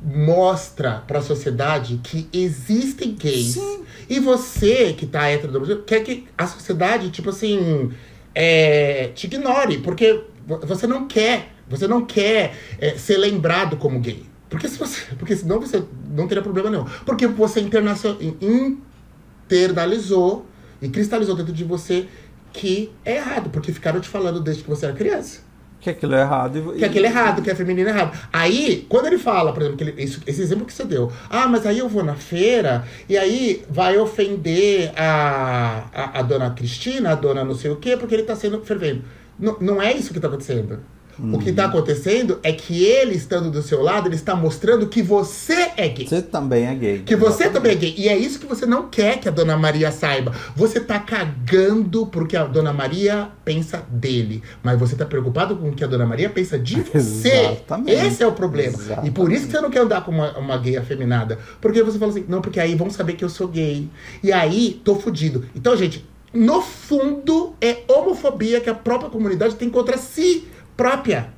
[0.04, 3.54] mostra pra sociedade que existem gays.
[3.54, 3.82] Sim.
[4.10, 7.91] E você que tá hétero, quer que a sociedade, tipo assim,
[8.34, 13.99] é, te ignore, porque vo- você não quer Você não quer é, ser lembrado como
[13.99, 14.25] gay.
[14.49, 16.86] Porque, se você, porque senão você não teria problema nenhum.
[17.05, 20.45] Porque você internalizou
[20.81, 22.07] e cristalizou dentro de você
[22.51, 23.49] que é errado.
[23.49, 25.51] Porque ficaram te falando desde que você era criança.
[25.81, 26.73] Que aquilo é errado.
[26.75, 28.17] E, que aquilo é errado, que é feminino é errado.
[28.31, 31.12] Aí, quando ele fala, por exemplo, que ele, isso, esse exemplo que você deu.
[31.27, 36.51] Ah, mas aí eu vou na feira e aí vai ofender a, a, a dona
[36.51, 39.03] Cristina, a dona não sei o quê, porque ele tá sendo fervendo.
[39.39, 40.79] N não é isso que tá acontecendo.
[41.19, 41.36] Uhum.
[41.36, 45.02] O que está acontecendo é que ele, estando do seu lado, ele está mostrando que
[45.02, 46.08] você é gay.
[46.08, 47.00] Você também é gay.
[47.00, 47.95] Que você também é gay.
[47.97, 50.34] E é isso que você não quer que a Dona Maria saiba.
[50.56, 54.43] Você está cagando porque a Dona Maria pensa dele.
[54.63, 57.30] Mas você está preocupado com o que a Dona Maria pensa de você.
[57.30, 58.06] Exatamente.
[58.06, 58.78] Esse é o problema.
[58.78, 59.08] Exatamente.
[59.08, 61.38] E por isso que você não quer andar com uma, uma gay afeminada.
[61.60, 63.89] Porque você fala assim, não, porque aí vão saber que eu sou gay.
[64.24, 65.45] E aí, tô fudido.
[65.56, 71.34] Então, gente, no fundo, é homofobia que a própria comunidade tem contra si própria.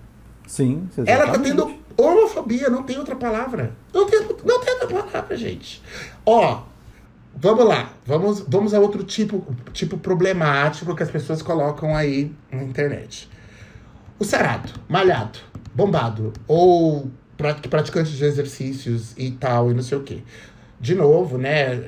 [0.47, 1.09] Sim, exatamente.
[1.09, 3.73] Ela tá tendo homofobia, não tem outra palavra.
[3.93, 5.81] Não tem, não tem outra palavra, gente.
[6.25, 6.63] Ó,
[7.35, 7.93] vamos lá.
[8.05, 13.29] Vamos, vamos a outro tipo, tipo problemático que as pessoas colocam aí na internet.
[14.19, 15.39] O sarado, malhado,
[15.73, 20.21] bombado, ou praticante de exercícios e tal, e não sei o quê
[20.83, 21.81] de novo, né?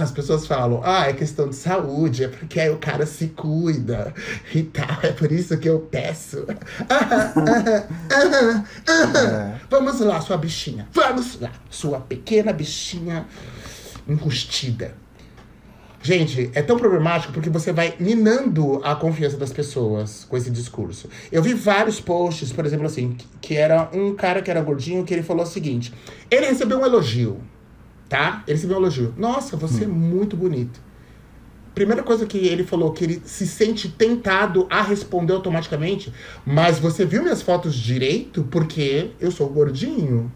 [0.00, 4.14] As pessoas falam, ah, é questão de saúde, é porque aí o cara se cuida
[4.54, 6.46] e tal, é por isso que eu peço.
[9.18, 9.58] é.
[9.68, 10.86] Vamos lá, sua bichinha.
[10.92, 13.26] Vamos lá, sua pequena bichinha
[14.08, 14.94] enrustida.
[16.00, 21.08] Gente, é tão problemático porque você vai minando a confiança das pessoas com esse discurso.
[21.32, 25.12] Eu vi vários posts, por exemplo, assim, que era um cara que era gordinho que
[25.12, 25.92] ele falou o seguinte:
[26.30, 27.40] ele recebeu um elogio
[28.08, 28.42] tá?
[28.46, 29.14] Ele recebeu um elogio.
[29.16, 29.88] Nossa, você hum.
[29.88, 30.80] é muito bonito.
[31.74, 36.12] Primeira coisa que ele falou, que ele se sente tentado a responder automaticamente,
[36.44, 40.32] mas você viu minhas fotos direito porque eu sou gordinho.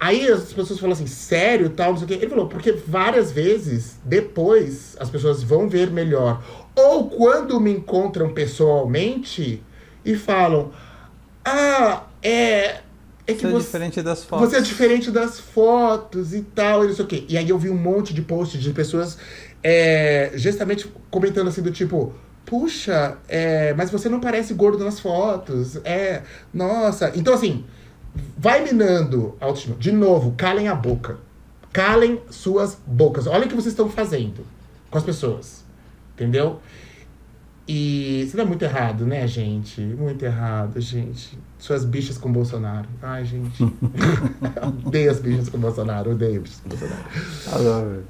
[0.00, 2.14] Aí as pessoas falam assim, sério, tal, não sei o quê.
[2.14, 6.42] Ele falou, porque várias vezes depois as pessoas vão ver melhor.
[6.74, 9.62] Ou quando me encontram pessoalmente
[10.02, 10.72] e falam,
[11.44, 12.80] ah, é,
[13.30, 14.48] é que você, é você é diferente das fotos.
[14.48, 17.24] Você é diferente das fotos e tal, e não sei o quê.
[17.28, 19.18] E aí eu vi um monte de posts de pessoas
[19.62, 22.12] é, justamente comentando assim do tipo.
[22.44, 25.76] Puxa, é, mas você não parece gordo nas fotos.
[25.84, 27.12] É, nossa.
[27.14, 27.64] Então, assim,
[28.36, 29.76] vai minando a autoestima.
[29.76, 31.18] De novo, calem a boca.
[31.72, 33.26] Calem suas bocas.
[33.26, 34.44] Olha o que vocês estão fazendo
[34.90, 35.64] com as pessoas.
[36.14, 36.60] Entendeu?
[37.72, 39.80] E isso é muito errado, né, gente?
[39.80, 41.38] Muito errado, gente.
[41.56, 42.88] Suas bichas com Bolsonaro.
[43.00, 43.62] Ai, gente.
[44.84, 46.10] odeio as bichas com Bolsonaro.
[46.10, 48.02] Odeio bichas com Bolsonaro.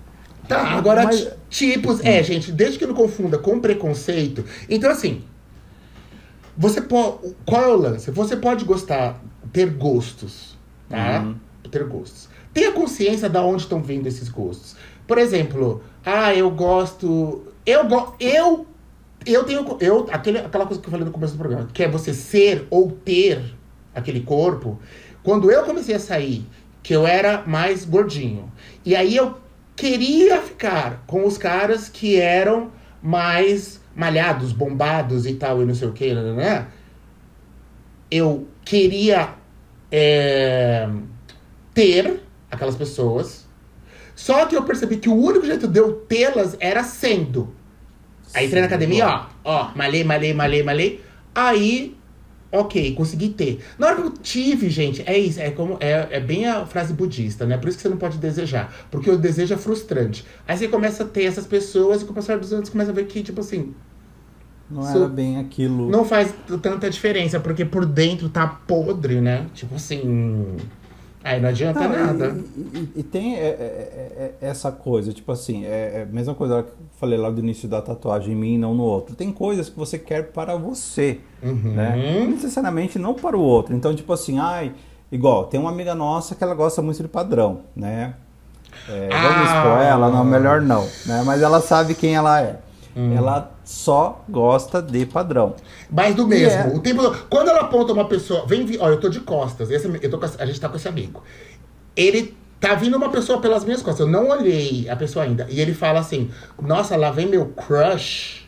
[0.48, 1.28] Tá, agora Mas...
[1.50, 2.00] tipos.
[2.02, 4.46] É, gente, desde que não confunda com preconceito.
[4.66, 5.24] Então, assim.
[6.56, 7.34] Você pode.
[7.44, 8.10] Qual é o lance?
[8.10, 10.56] Você pode gostar, ter gostos,
[10.88, 11.20] tá?
[11.20, 11.36] Uhum.
[11.70, 12.30] Ter gostos.
[12.54, 14.74] Tenha consciência de onde estão vindo esses gostos.
[15.06, 17.44] Por exemplo, ah, eu gosto.
[17.66, 18.66] Eu, go eu
[19.26, 19.76] eu tenho.
[19.80, 22.66] Eu, aquele, aquela coisa que eu falei no começo do programa, que é você ser
[22.70, 23.54] ou ter
[23.94, 24.78] aquele corpo.
[25.22, 26.46] Quando eu comecei a sair,
[26.82, 28.50] que eu era mais gordinho.
[28.84, 29.36] E aí eu
[29.76, 32.70] queria ficar com os caras que eram
[33.02, 36.66] mais malhados, bombados e tal, e não sei o que, né, né?
[38.10, 39.34] Eu queria
[39.90, 40.88] é,
[41.74, 43.46] ter aquelas pessoas.
[44.14, 47.54] Só que eu percebi que o único jeito de eu tê-las era sendo.
[48.34, 51.00] Aí entrei na academia, ó, ó, malhei, malhei, malhei, malhei.
[51.34, 51.96] Aí,
[52.52, 53.60] ok, consegui ter.
[53.78, 56.92] Na hora que eu tive, gente, é isso, é como é, é bem a frase
[56.92, 57.56] budista, né?
[57.56, 60.24] Por isso que você não pode desejar, porque o desejo é frustrante.
[60.46, 62.90] Aí você começa a ter essas pessoas e com o passar dos anos você começa
[62.90, 63.74] a ver que, tipo assim,
[64.70, 65.90] não era bem aquilo.
[65.90, 69.46] Não faz tanta diferença, porque por dentro tá podre, né?
[69.52, 70.56] Tipo assim.
[71.22, 72.36] Aí não adianta não, nada.
[72.56, 76.34] E, e, e tem é, é, é, essa coisa, tipo assim, é, é a mesma
[76.34, 79.14] coisa que eu falei lá do início da tatuagem em mim e não no outro.
[79.14, 81.74] Tem coisas que você quer para você, uhum.
[81.74, 82.20] né?
[82.20, 83.74] Não necessariamente não para o outro.
[83.74, 84.72] Então, tipo assim, ai,
[85.12, 88.14] igual, tem uma amiga nossa que ela gosta muito de padrão, né?
[88.88, 89.22] É, ah.
[89.22, 90.10] Vamos expor ela?
[90.10, 91.22] Não, melhor não, né?
[91.24, 92.60] Mas ela sabe quem ela é.
[92.96, 93.14] Hum.
[93.14, 95.54] Ela só gosta de padrão.
[95.88, 96.58] Mais do mesmo.
[96.58, 96.74] É...
[96.74, 99.70] O tempo, quando ela aponta uma pessoa, vem, olha, eu tô de costas.
[99.70, 101.22] Esse, eu tô com, a gente tá com esse amigo.
[101.94, 104.04] Ele tá vindo uma pessoa pelas minhas costas.
[104.04, 105.46] Eu não olhei a pessoa ainda.
[105.48, 108.44] E ele fala assim: Nossa, lá vem meu crush.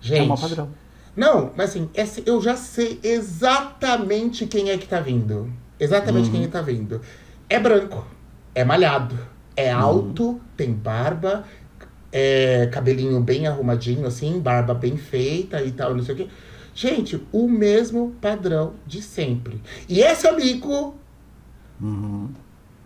[0.00, 0.20] Gente.
[0.20, 0.70] É uma padrão.
[1.16, 5.52] Não, mas assim, esse, eu já sei exatamente quem é que tá vindo.
[5.80, 6.32] Exatamente uhum.
[6.32, 7.00] quem é tá vindo.
[7.48, 8.06] É branco,
[8.54, 9.18] é malhado,
[9.56, 9.82] é uhum.
[9.82, 10.40] alto, uhum.
[10.56, 11.44] tem barba,
[12.18, 16.28] é, cabelinho bem arrumadinho, assim, barba bem feita e tal, não sei o quê.
[16.74, 19.60] Gente, o mesmo padrão de sempre.
[19.86, 20.94] E esse amigo,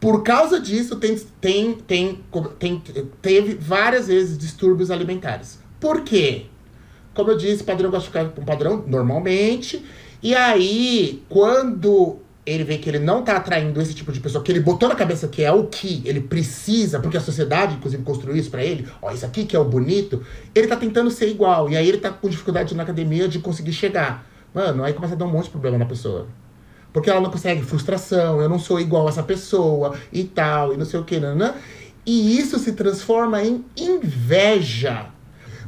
[0.00, 2.24] por causa disso, tem, tem, tem,
[2.58, 2.82] tem,
[3.22, 5.60] teve várias vezes distúrbios alimentares.
[5.78, 6.46] Por quê?
[7.14, 9.84] Como eu disse, padrão gosta de ficar com um padrão normalmente.
[10.20, 14.50] E aí, quando ele vê que ele não tá atraindo esse tipo de pessoa, que
[14.50, 18.36] ele botou na cabeça que é o que ele precisa, porque a sociedade, inclusive, construiu
[18.36, 20.22] isso pra ele, ó, isso aqui que é o bonito,
[20.54, 21.68] ele tá tentando ser igual.
[21.70, 24.26] E aí ele tá com dificuldade na academia de conseguir chegar.
[24.54, 26.26] Mano, aí começa a dar um monte de problema na pessoa.
[26.92, 30.76] Porque ela não consegue, frustração, eu não sou igual a essa pessoa e tal, e
[30.76, 31.54] não sei o que, nanã.
[32.04, 35.06] E isso se transforma em inveja.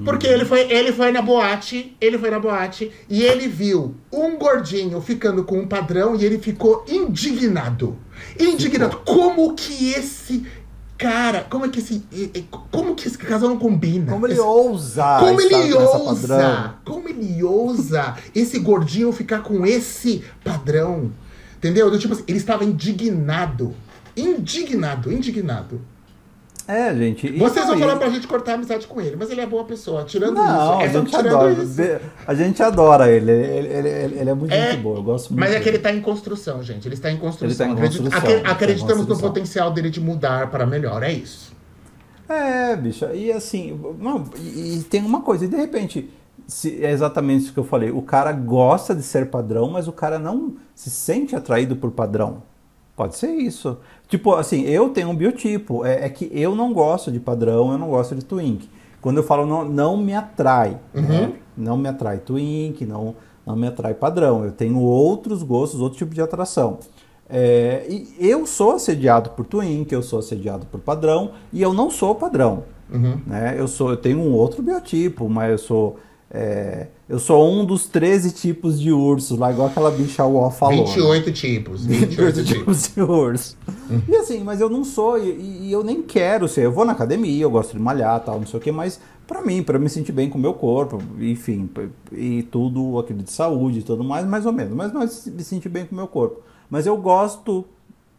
[0.05, 4.37] Porque ele foi, ele foi na boate, ele foi na boate e ele viu um
[4.37, 7.97] gordinho ficando com um padrão e ele ficou indignado.
[8.39, 8.99] Indignado.
[9.05, 10.47] Como que esse
[10.97, 12.03] cara, como é que esse,
[12.71, 14.13] como que esse casal não combina?
[14.13, 20.23] Como ele Esse- ousa como ele ousa, como ele ousa esse gordinho ficar com esse
[20.45, 21.11] padrão,
[21.57, 21.91] entendeu?
[21.91, 23.75] Do tipo assim, ele estava indignado,
[24.17, 25.81] indignado, indignado.
[26.69, 27.31] É, gente.
[27.39, 30.05] Vocês vão falar pra gente cortar a amizade com ele, mas ele é boa pessoa,
[30.05, 30.81] tirando Não, isso.
[30.81, 31.53] a É só gente adora.
[31.53, 31.83] isso.
[32.27, 33.31] A gente adora ele.
[33.33, 34.97] Ele, ele, ele- ele é muito É, gente boa.
[34.99, 35.41] Eu gosto muito.
[35.41, 36.87] Mas é que ele tá em construção, gente.
[36.87, 37.67] Ele está em construção.
[37.67, 39.29] Ele tá em construção, tá em acreditamos no construção.
[39.29, 41.53] potencial dele de mudar para melhor, é isso.
[42.29, 46.09] É, bicho, e assim, não, e, e tem uma coisa, e de repente,
[46.47, 49.93] se, é exatamente isso que eu falei, o cara gosta de ser padrão, mas o
[49.93, 52.43] cara não se sente atraído por padrão.
[52.97, 53.77] Pode ser isso.
[54.13, 57.79] Tipo, assim, eu tenho um biotipo, é, é que eu não gosto de padrão, eu
[57.79, 58.69] não gosto de twink.
[59.01, 61.33] Quando eu falo não, não me atrai, né?
[61.57, 63.15] não me atrai twink, não,
[63.47, 64.45] não me atrai padrão.
[64.45, 66.81] Eu tenho outros gostos, outro tipo de atração.
[67.27, 71.89] É, e eu sou assediado por twink, eu sou assediado por padrão, e eu não
[71.89, 72.65] sou padrão.
[73.27, 73.55] Né?
[73.57, 75.97] Eu, sou, eu tenho um outro biotipo, mas eu sou.
[76.35, 80.79] É, eu sou um dos 13 tipos de ursos, lá igual aquela bicha Uó falou.
[80.79, 80.85] né?
[80.87, 81.85] 28 tipos.
[81.85, 82.49] 28 tipos.
[82.49, 83.57] tipos de urso.
[84.09, 86.65] E assim, mas eu não sou, e, e eu nem quero ser.
[86.65, 89.43] Eu vou na academia, eu gosto de malhar, tal, não sei o que, mas pra
[89.43, 91.69] mim, pra me sentir bem com o meu corpo, enfim,
[92.11, 94.73] e tudo aquilo de saúde e tudo mais, mais ou menos.
[94.75, 96.41] Mas não é me sentir bem com o meu corpo.
[96.71, 97.63] Mas eu gosto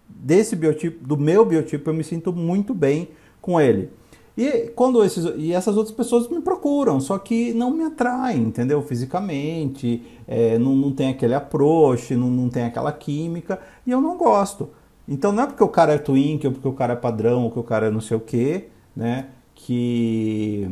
[0.07, 3.09] desse biotipo, do meu biotipo, eu me sinto muito bem
[3.41, 3.89] com ele.
[4.35, 8.81] E quando esses e essas outras pessoas me procuram, só que não me atraem, entendeu?
[8.81, 14.17] Fisicamente, é, não, não tem aquele approach, não, não tem aquela química, e eu não
[14.17, 14.69] gosto.
[15.07, 17.51] Então não é porque o cara é twink, ou porque o cara é padrão, ou
[17.51, 19.27] que o cara é não sei o quê, né?
[19.53, 20.67] Que,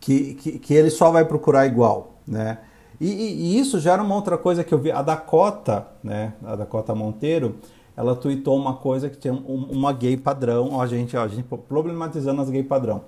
[0.00, 2.58] que, que, que ele só vai procurar igual, né?
[3.00, 4.90] E, e- e isso já era uma outra coisa que eu vi.
[4.90, 6.34] A Dakota, né?
[6.44, 7.56] A Dakota Monteiro,
[7.98, 10.68] ela tweetou uma coisa que tinha um- uma gay padrão.
[10.72, 13.02] Ó, gente, ó, a gente problematizando as gay padrão.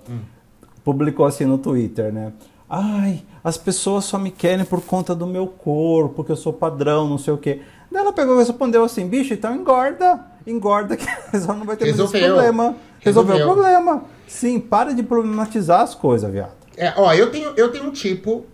[0.83, 2.33] Publicou assim no Twitter, né?
[2.69, 7.07] Ai, as pessoas só me querem por conta do meu corpo, porque eu sou padrão,
[7.07, 7.61] não sei o quê.
[7.91, 10.25] Daí ela pegou e respondeu assim, bicho, então engorda.
[10.47, 11.05] Engorda que
[11.39, 12.33] só não vai ter mais esse Resolveu.
[12.33, 12.75] problema.
[12.99, 13.53] Resolveu o Resolveu.
[13.63, 14.03] problema.
[14.27, 16.53] Sim, para de problematizar as coisas, viado.
[16.77, 18.45] É, ó, eu tenho, eu tenho um tipo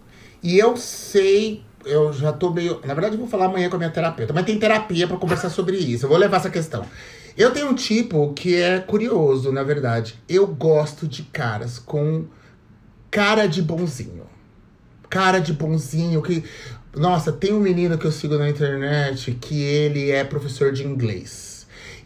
[0.44, 2.80] e eu sei, eu já tô meio.
[2.86, 5.50] Na verdade, eu vou falar amanhã com a minha terapeuta, mas tem terapia pra conversar
[5.50, 6.06] sobre isso.
[6.06, 6.86] Eu vou levar essa questão.
[7.38, 10.16] Eu tenho um tipo que é curioso, na verdade.
[10.28, 12.26] Eu gosto de caras com
[13.12, 14.26] cara de bonzinho.
[15.10, 16.44] Cara de bonzinho que.
[16.96, 21.58] Nossa, tem um menino que eu sigo na internet que ele é professor de inglês.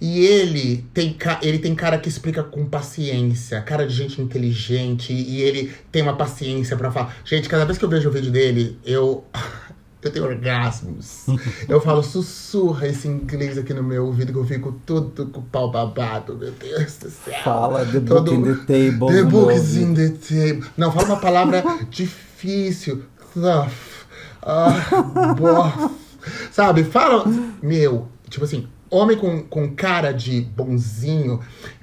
[0.02, 5.44] E ele tem, ele tem cara que explica com paciência, cara de gente inteligente, e
[5.44, 7.16] ele tem uma paciência pra falar.
[7.24, 9.24] Gente, cada vez que eu vejo o vídeo dele, eu.
[10.04, 11.26] Eu tenho orgasmos.
[11.70, 15.44] Eu falo, sussurra esse inglês aqui no meu ouvido que eu fico tudo com o
[15.44, 17.34] pau babado, meu Deus do céu.
[17.44, 19.08] Fala the Todo- book in the table.
[19.16, 20.66] The book is in the table.
[20.76, 23.04] Não, fala uma palavra difícil.
[23.34, 23.72] Tough.
[24.42, 25.94] Ah, bof.
[26.52, 26.84] Sabe?
[26.84, 27.24] Fala.
[27.62, 31.40] Meu, tipo assim, homem com, com cara de bonzinho.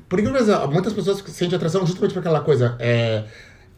[0.08, 2.74] Por incrível que muitas pessoas sentem atração justamente por aquela coisa.
[2.80, 3.24] É,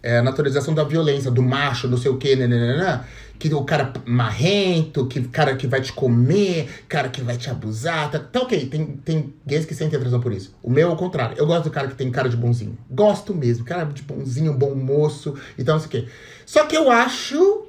[0.03, 3.05] é a naturalização da violência, do macho, não sei o quê, nananana,
[3.41, 8.11] que o cara marrento, que cara que vai te comer, cara que vai te abusar.
[8.11, 10.55] Tá, tá ok, tem, tem gays que sentem atração por isso.
[10.62, 11.38] O meu é o contrário.
[11.38, 12.76] Eu gosto do cara que tem cara de bonzinho.
[12.91, 16.12] Gosto mesmo, cara de bonzinho, bom moço e tal, não sei o quê.
[16.45, 17.62] Só que eu acho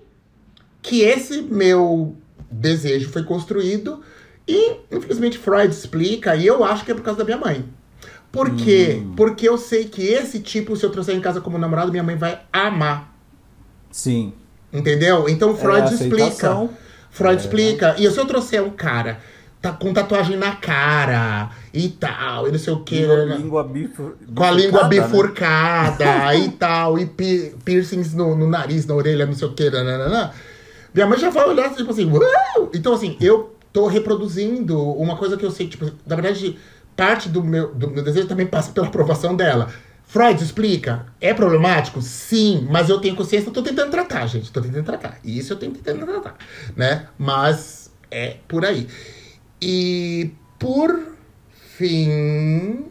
[0.81, 2.17] que esse meu
[2.51, 4.01] desejo foi construído
[4.45, 7.63] e, infelizmente, Freud explica, e eu acho que é por causa da minha mãe.
[8.29, 9.01] Por quê?
[9.15, 12.17] Porque eu sei que esse tipo, se eu trouxer em casa como namorado, minha mãe
[12.17, 13.15] vai amar.
[13.89, 14.33] Sim.
[14.73, 15.27] Entendeu?
[15.27, 16.69] Então Freud É, explica.
[17.09, 17.39] Freud É.
[17.39, 17.95] explica.
[17.97, 19.19] E se eu trouxer um cara
[19.61, 22.99] tá com tatuagem na cara e tal, e não sei o que.
[23.01, 26.37] Língua, língua bifur- Com a língua bifurcada, né?
[26.39, 30.31] e tal, e pi- piercings no, no nariz, na orelha, não sei o que, nananã.
[30.93, 32.69] Minha mãe já vai olhar, tipo assim, Uau!
[32.73, 36.57] Então, assim, eu tô reproduzindo uma coisa que eu sei, tipo, na verdade,
[36.97, 39.69] parte do meu, do meu desejo também passa pela aprovação dela.
[40.11, 42.01] Freud explica, é problemático?
[42.01, 45.17] Sim, mas eu tenho consciência, tô tentando tratar, gente, tô tentando tratar.
[45.23, 46.35] Isso eu tenho tentando tratar,
[46.75, 47.07] né?
[47.17, 48.89] Mas é por aí.
[49.61, 50.99] E por
[51.77, 52.87] fim,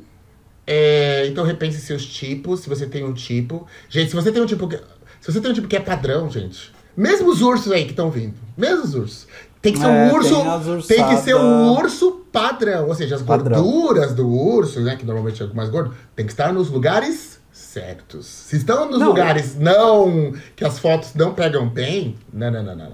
[0.67, 3.67] é, então repense seus tipos, se você tem um tipo.
[3.91, 4.79] Gente, se você tem um tipo que,
[5.21, 8.11] se você tem um tipo que é padrão, gente, mesmo os ursos aí que estão
[8.11, 9.27] vindo, mesmo os ursos,
[9.63, 11.85] tem que ser um É, urso, tem tem, que ser um ursadas.
[11.85, 13.63] urso padrão, ou seja, as Padrão.
[13.63, 17.39] gorduras do urso, né, que normalmente é o mais gordo, tem que estar nos lugares
[17.53, 18.27] certos.
[18.27, 19.09] Se estão nos Não.
[19.09, 22.91] lugares não que as fotos não pegam bem, não, não, não, não.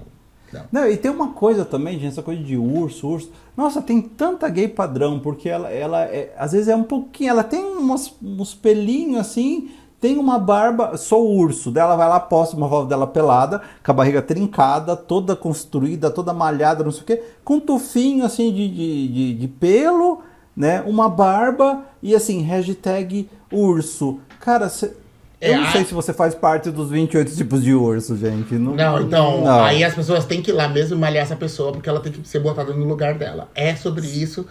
[0.53, 0.61] não.
[0.71, 3.31] Não, e tem uma coisa também, gente, essa coisa de urso, urso.
[3.55, 7.43] Nossa, tem tanta gay padrão, porque ela, ela é, às vezes é um pouquinho, ela
[7.43, 9.69] tem umas, uns pelinhos assim,
[9.99, 13.93] tem uma barba, sou urso, dela vai lá, posta uma foto dela pelada, com a
[13.93, 18.67] barriga trincada, toda construída, toda malhada, não sei o quê, com um tufinho assim de,
[18.69, 20.21] de, de, de pelo,
[20.55, 24.19] né, uma barba e assim, hashtag urso.
[24.39, 24.93] Cara, cê-
[25.41, 28.53] É, eu não a- sei se você faz parte dos 28 tipos de urso, gente.
[28.55, 29.63] Não, Não, então, não.
[29.63, 32.27] aí as pessoas têm que ir lá mesmo malhar essa pessoa, porque ela tem que
[32.27, 33.49] ser botada no lugar dela.
[33.55, 34.45] É sobre isso.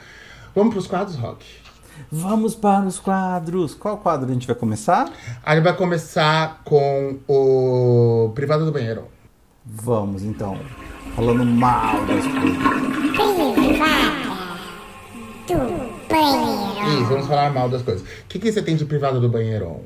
[0.54, 1.44] Vamos pros quadros, Rock.
[2.18, 3.74] Vamos para os quadros.
[3.74, 5.12] Qual quadro a gente vai começar?
[5.44, 9.08] A gente vai começar com o privado do banheiro.
[9.62, 10.58] Vamos então.
[11.14, 12.56] Falando mal das coisas.
[15.46, 15.58] do
[16.08, 17.02] banheiro.
[17.02, 18.02] Isso, vamos falar mal das coisas.
[18.02, 19.82] O que, que você tem de privado do banheiro?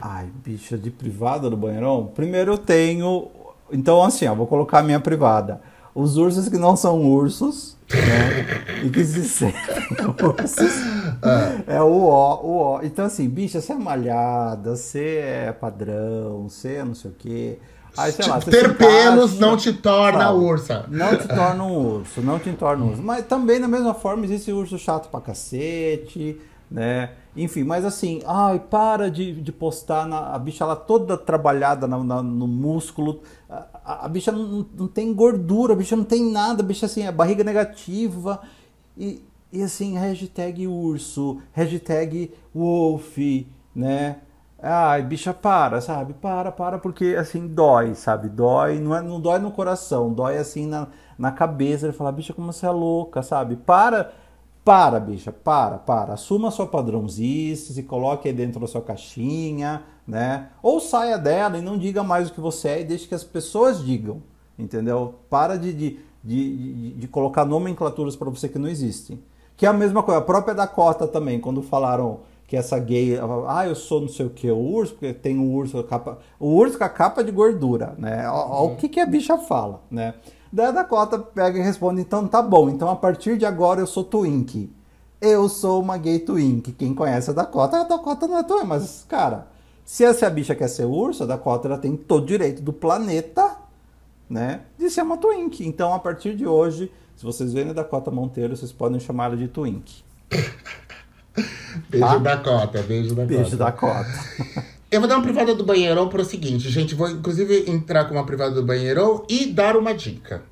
[0.00, 2.12] Ai, bicha de privada do banheirão.
[2.14, 3.28] Primeiro eu tenho.
[3.72, 5.60] Então, assim, ó, vou colocar a minha privada.
[5.94, 8.82] Os ursos que não são ursos, né?
[8.84, 10.72] e que se sentem ursos.
[11.66, 12.80] É o ó, o ó.
[12.82, 17.58] Então, assim, bicha, você é malhada, você é padrão, você é não sei o quê.
[17.96, 20.38] Aí, sei lá, ter pelos não te torna sabe?
[20.38, 20.86] ursa.
[20.88, 23.02] Não te torna um urso, não te torna um urso.
[23.02, 26.40] Mas também, da mesma forma, existe urso chato pra cacete,
[26.70, 27.10] né?
[27.34, 32.04] Enfim, mas assim, ai, para de, de postar na, a bicha lá toda trabalhada na-
[32.04, 33.20] na- no músculo.
[33.48, 37.06] A, a- bicha não, não tem gordura, a bicha não tem nada, a bicha assim,
[37.06, 38.42] a barriga negativa.
[38.98, 43.16] E, e assim, hashtag urso, hashtag wolf,
[43.74, 44.16] né?
[44.62, 46.12] Ai, bicha, para, sabe?
[46.14, 48.28] Para, para, porque assim dói, sabe?
[48.28, 50.86] Dói, não, é, não dói no coração, dói assim na,
[51.18, 51.86] na cabeça.
[51.86, 53.56] Ele fala, bicha, como você é louca, sabe?
[53.56, 54.12] Para,
[54.64, 56.14] para, bicha, para, para.
[56.14, 60.48] Assuma sua padrãozice, se coloque aí dentro da sua caixinha, né?
[60.62, 63.24] Ou saia dela e não diga mais o que você é e deixe que as
[63.24, 64.22] pessoas digam,
[64.58, 65.14] entendeu?
[65.28, 69.20] Para de, de, de, de, colocar nomenclaturas para você que não existem.
[69.56, 73.66] Que é a mesma coisa, a própria Dakota também, quando falaram que essa gay, ah,
[73.66, 76.76] eu sou não sei o que, o urso, porque tem o urso, capa, o urso
[76.76, 78.28] com a capa de gordura, né?
[78.28, 80.14] Ó, ó O que, que a bicha fala, né?
[80.52, 83.86] Daí a Dakota pega e responde, então tá bom, então a partir de agora eu
[83.86, 84.70] sou twink.
[85.20, 86.72] Eu sou uma gay twink.
[86.72, 89.46] Quem conhece a Dakota, a Dakota não é twink, mas, cara,
[89.84, 93.56] se essa bicha quer ser urso, a Dakota ela tem todo o direito do planeta,
[94.28, 95.66] né, de ser uma twink.
[95.66, 99.36] Então, a partir de hoje, se vocês verem a Dakota Monteiro, vocês podem chamar ela
[99.36, 100.02] de twink.
[101.88, 102.18] Beijo Tá?
[102.18, 103.56] da cota, beijo da Beijo cota.
[103.56, 104.06] Dakota.
[104.92, 106.94] Eu vou dar uma privada do banheirão pro seguinte, gente.
[106.94, 110.42] Vou inclusive entrar com uma privada do banheirão e dar uma dica.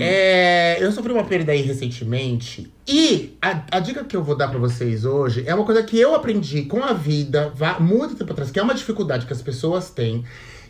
[0.00, 4.48] É, eu sofri uma perda aí recentemente e a, a dica que eu vou dar
[4.48, 8.32] pra vocês hoje é uma coisa que eu aprendi com a vida vá- muito tempo
[8.32, 10.24] atrás, que é uma dificuldade que as pessoas têm,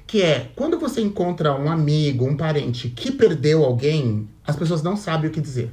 [0.04, 4.96] que é quando você encontra um amigo, um parente que perdeu alguém, as pessoas não
[4.96, 5.70] sabem o que dizer.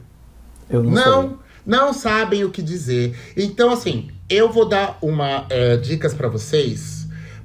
[0.69, 1.37] Eu não, Não, sei.
[1.65, 3.17] não sabem o que dizer.
[3.35, 7.00] Então, assim, eu vou dar uma eh, dicas pra vocês,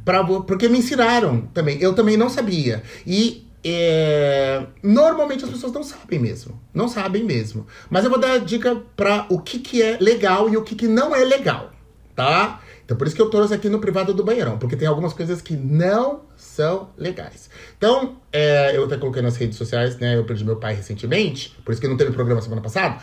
[0.06, 1.78] pra, porque me ensinaram também.
[1.80, 2.82] Eu também não sabia.
[3.04, 6.58] E eh, normalmente as pessoas não sabem mesmo.
[6.72, 7.66] Não sabem mesmo.
[7.90, 10.86] Mas eu vou dar dica pra o que, que é legal e o que, que
[10.86, 11.72] não é legal,
[12.14, 12.62] tá?
[12.84, 15.42] Então, por isso que eu trouxe aqui no privado do banheirão, porque tem algumas coisas
[15.42, 17.50] que não são legais.
[17.76, 20.16] Então, é, eu até coloquei nas redes sociais, né?
[20.16, 23.02] Eu perdi meu pai recentemente, por isso que não teve programa semana passada.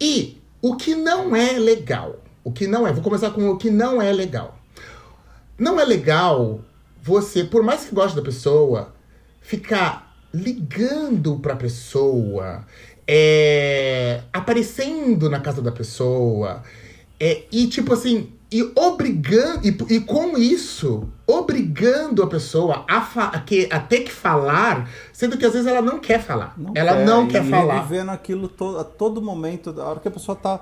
[0.00, 3.70] E o que não é legal, o que não é, vou começar com o que
[3.70, 4.58] não é legal.
[5.58, 6.60] Não é legal
[7.02, 8.94] você, por mais que goste da pessoa,
[9.40, 12.64] ficar ligando pra pessoa,
[13.06, 16.62] é, aparecendo na casa da pessoa,
[17.18, 23.40] é, e tipo assim, e obrigando, e, e com isso, obrigando a pessoa a, a
[23.40, 26.54] que, a ter que falar, sendo que às vezes ela não quer falar.
[26.74, 27.82] ela não quer falar.
[27.82, 30.60] vivendo aquilo to, a todo momento, a hora que a pessoa tá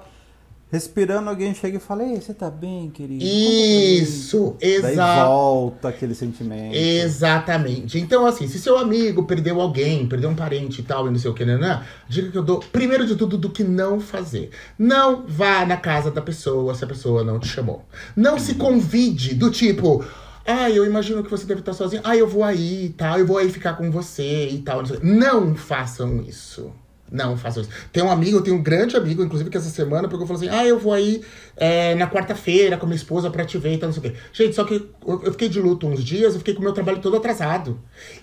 [0.71, 3.25] respirando, alguém chega e fala: Ei, você tá bem, querido?
[3.25, 5.29] Isso, Daí exato.
[5.29, 6.75] volta aquele sentimento.
[6.75, 7.99] Exatamente.
[7.99, 11.31] Então, assim, se seu amigo perdeu alguém, perdeu um parente e tal, e não sei
[11.31, 11.85] o que, né, né?
[12.09, 14.51] Dica que eu dou, primeiro de tudo, do que não fazer.
[14.79, 17.85] Não vá na casa da pessoa se a pessoa não te chamou.
[18.15, 20.05] Não se convide do tipo.
[20.45, 22.03] Ah, eu imagino que você deve estar sozinho.
[22.05, 24.83] Ah, eu vou aí e tal, eu vou aí ficar com você e tal.
[25.03, 26.73] Não façam isso.
[27.11, 27.71] Não façam isso.
[27.93, 30.49] Tem um amigo, eu tenho um grande amigo, inclusive, que essa semana, porque eu falei
[30.49, 31.23] assim: ah, eu vou aí
[31.57, 34.19] é, na quarta-feira com minha esposa pra te ver e tal, não sei o quê.
[34.33, 34.75] Gente, só que
[35.07, 37.81] eu, eu fiquei de luto uns dias, eu fiquei com o meu trabalho todo atrasado.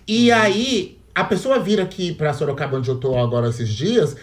[0.08, 4.16] E aí, a pessoa vir aqui pra Sorocaba, onde eu tô agora esses dias,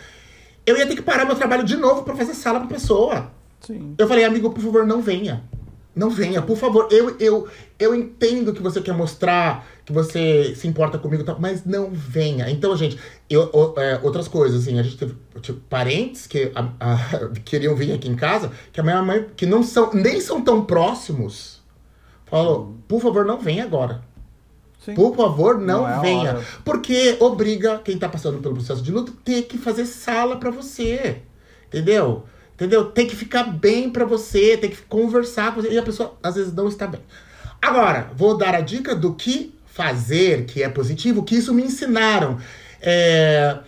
[0.66, 3.30] eu ia ter que parar meu trabalho de novo pra fazer sala pra pessoa.
[3.60, 3.94] Sim.
[3.96, 5.44] Eu falei, amigo, por favor, não venha.
[6.00, 6.88] Não venha, por favor.
[6.90, 7.46] Eu, eu,
[7.78, 12.48] eu entendo que você quer mostrar que você se importa comigo, tal, mas não venha.
[12.50, 12.98] Então, gente,
[13.28, 17.76] eu, o- é, outras coisas, assim, a gente teve tipo, parentes que a- a- queriam
[17.76, 21.60] vir aqui em casa, que a minha mãe, que não são, nem são tão próximos,
[22.24, 24.00] falou, por favor, não venha agora.
[24.82, 24.94] Sim.
[24.94, 26.40] Por favor, não, Não é venha.
[26.64, 31.20] Porque obriga quem tá passando pelo processo de luto ter que fazer sala pra você.
[31.66, 32.24] Entendeu?
[32.60, 32.84] Entendeu?
[32.84, 35.70] Tem que ficar bem pra você, tem que conversar com você.
[35.70, 37.00] E a pessoa às vezes não está bem.
[37.62, 42.38] Agora, vou dar a dica do que fazer, que é positivo, que isso me ensinaram.
[42.82, 43.60] É,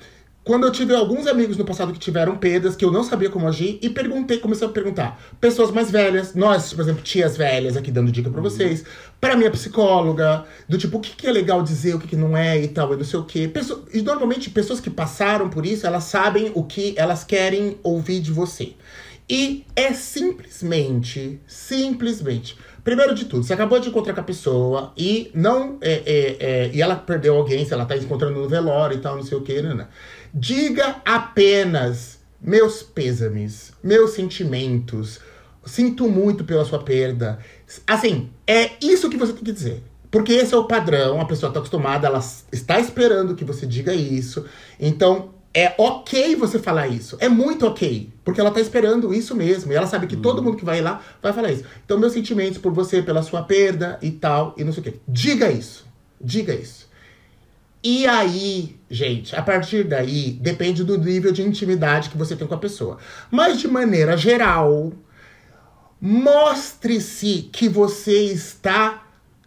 [0.44, 3.46] Quando eu tive alguns amigos no passado que tiveram perdas, que eu não sabia como
[3.46, 5.22] agir, e perguntei, comecei a perguntar.
[5.40, 8.84] Pessoas mais velhas, nós, por exemplo, tias velhas aqui dando dica pra vocês,
[9.20, 12.36] pra minha psicóloga, do tipo, o que, que é legal dizer, o que, que não
[12.36, 13.46] é e tal, e não sei o quê.
[13.46, 18.18] Pessoa- e normalmente, pessoas que passaram por isso, elas sabem o que elas querem ouvir
[18.18, 18.72] de você.
[19.30, 22.56] E é simplesmente, simplesmente.
[22.82, 25.78] Primeiro de tudo, você acabou de encontrar com a pessoa e não.
[25.80, 29.14] é, é, é, e ela perdeu alguém, se ela tá encontrando no velório e tal,
[29.14, 29.72] não sei o que, né?
[29.72, 29.86] né.
[30.34, 35.20] Diga apenas meus pêsames, meus sentimentos.
[35.64, 37.38] Sinto muito pela sua perda.
[37.86, 39.82] Assim, é isso que você tem que dizer.
[40.10, 43.94] Porque esse é o padrão, a pessoa está acostumada, ela está esperando que você diga
[43.94, 44.44] isso.
[44.78, 47.16] Então, é ok você falar isso.
[47.20, 48.10] É muito ok.
[48.24, 49.72] Porque ela tá esperando isso mesmo.
[49.72, 51.64] E ela sabe que todo mundo que vai lá vai falar isso.
[51.84, 54.94] Então, meus sentimentos por você, pela sua perda e tal, e não sei o quê.
[55.06, 55.86] Diga isso.
[56.20, 56.90] Diga isso.
[57.84, 62.54] E aí, gente, a partir daí, depende do nível de intimidade que você tem com
[62.54, 62.98] a pessoa.
[63.30, 64.92] Mas, de maneira geral,
[66.00, 69.02] mostre-se que você está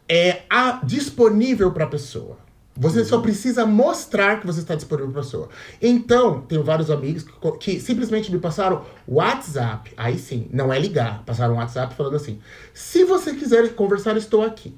[0.07, 2.37] é, a- disponível para a pessoa.
[2.77, 5.49] Você só precisa mostrar que você está disponível para a pessoa.
[5.81, 9.93] Então, tenho vários amigos que, que simplesmente me passaram WhatsApp.
[9.95, 11.23] Aí sim, não é ligar.
[11.25, 12.41] Passaram WhatsApp falando assim:
[12.73, 14.75] se você quiser conversar, estou aqui.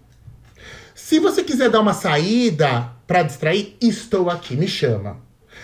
[0.93, 5.17] Se você quiser dar uma saída para distrair, estou aqui, me chama.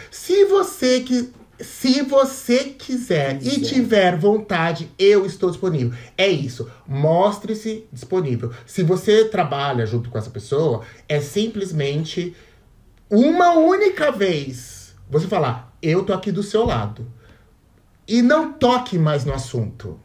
[0.09, 5.97] Se você que se você quiser e tiver vontade, eu estou disponível.
[6.17, 6.69] É isso.
[6.87, 8.51] Mostre-se disponível.
[8.65, 12.35] Se você trabalha junto com essa pessoa, é simplesmente
[13.09, 17.05] uma única vez você falar: "Eu tô aqui do seu lado".
[18.07, 19.99] E não toque mais no assunto.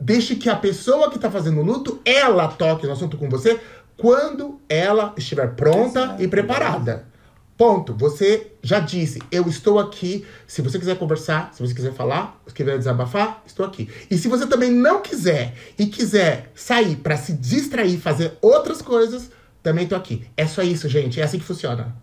[0.00, 3.60] Deixe que a pessoa que está fazendo o luto, ela toque no assunto com você
[3.96, 6.22] quando ela estiver pronta Exato.
[6.22, 7.06] e preparada.
[7.56, 7.94] Ponto.
[7.94, 10.26] Você já disse, eu estou aqui.
[10.46, 13.88] Se você quiser conversar, se você quiser falar, se quiser desabafar, estou aqui.
[14.10, 19.30] E se você também não quiser e quiser sair para se distrair, fazer outras coisas,
[19.62, 20.26] também estou aqui.
[20.36, 21.20] É só isso, gente.
[21.20, 21.94] É assim que funciona.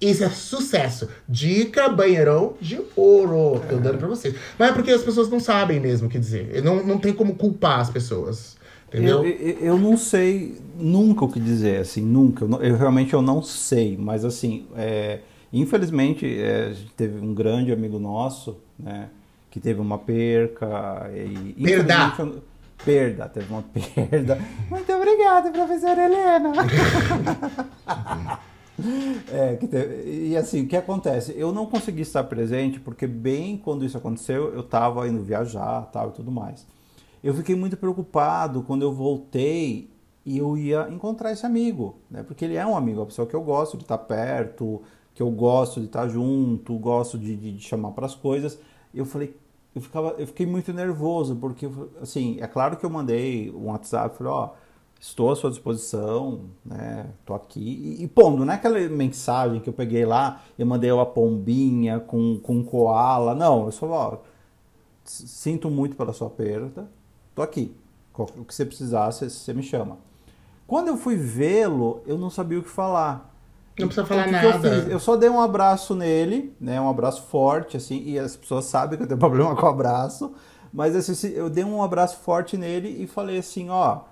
[0.00, 1.08] Isso é sucesso.
[1.28, 3.60] Dica banheirão de ouro.
[3.68, 4.34] Tô dando pra vocês.
[4.58, 6.62] Mas é porque as pessoas não sabem mesmo o que dizer.
[6.62, 8.56] Não, não tem como culpar as pessoas.
[8.94, 9.24] Entendeu?
[9.24, 12.44] Eu, eu, eu não sei nunca o que dizer, assim, nunca.
[12.44, 15.18] Eu, eu realmente eu não sei, mas assim, é,
[15.52, 19.08] infelizmente é, teve um grande amigo nosso, né,
[19.50, 22.12] que teve uma perca e Perda.
[22.84, 24.38] Perda, teve uma perda.
[24.70, 26.52] Muito obrigada, professora Helena.
[29.32, 31.32] É, teve- e assim, o que acontece?
[31.36, 36.08] Eu não consegui estar presente porque bem quando isso aconteceu, eu estava indo viajar tal,
[36.08, 36.66] e tudo mais.
[37.24, 39.90] Eu fiquei muito preocupado quando eu voltei
[40.26, 42.22] e eu ia encontrar esse amigo, né?
[42.24, 44.82] Porque ele é um amigo, uma pessoa que eu gosto de estar perto,
[45.14, 48.58] que eu gosto de estar junto, gosto de, de, de chamar para as coisas.
[48.94, 49.36] Eu falei,
[49.74, 51.68] eu ficava, eu fiquei muito nervoso porque
[52.02, 54.50] assim, é claro que eu mandei um WhatsApp, falei, ó,
[55.00, 57.06] estou à sua disposição, né?
[57.26, 57.60] Tô aqui.
[58.00, 62.00] E, e pondo, não é aquela mensagem que eu peguei lá e mandei uma pombinha
[62.00, 63.34] com, com koala.
[63.34, 64.18] Não, eu só, ó,
[65.04, 66.88] s- sinto muito pela sua perda,
[67.34, 67.74] tô aqui.
[68.16, 69.98] O que você precisar, você, você me chama.
[70.66, 73.34] Quando eu fui vê-lo, eu não sabia o que falar.
[73.78, 74.60] Não precisa Então, falar o que que eu nada.
[74.60, 74.88] fiz?
[74.88, 76.80] Eu só dei um abraço nele, né?
[76.80, 80.32] Um abraço forte, assim, e as pessoas sabem que eu tenho problema com abraço.
[80.72, 84.02] Mas assim, eu dei um abraço forte nele e falei assim, ó,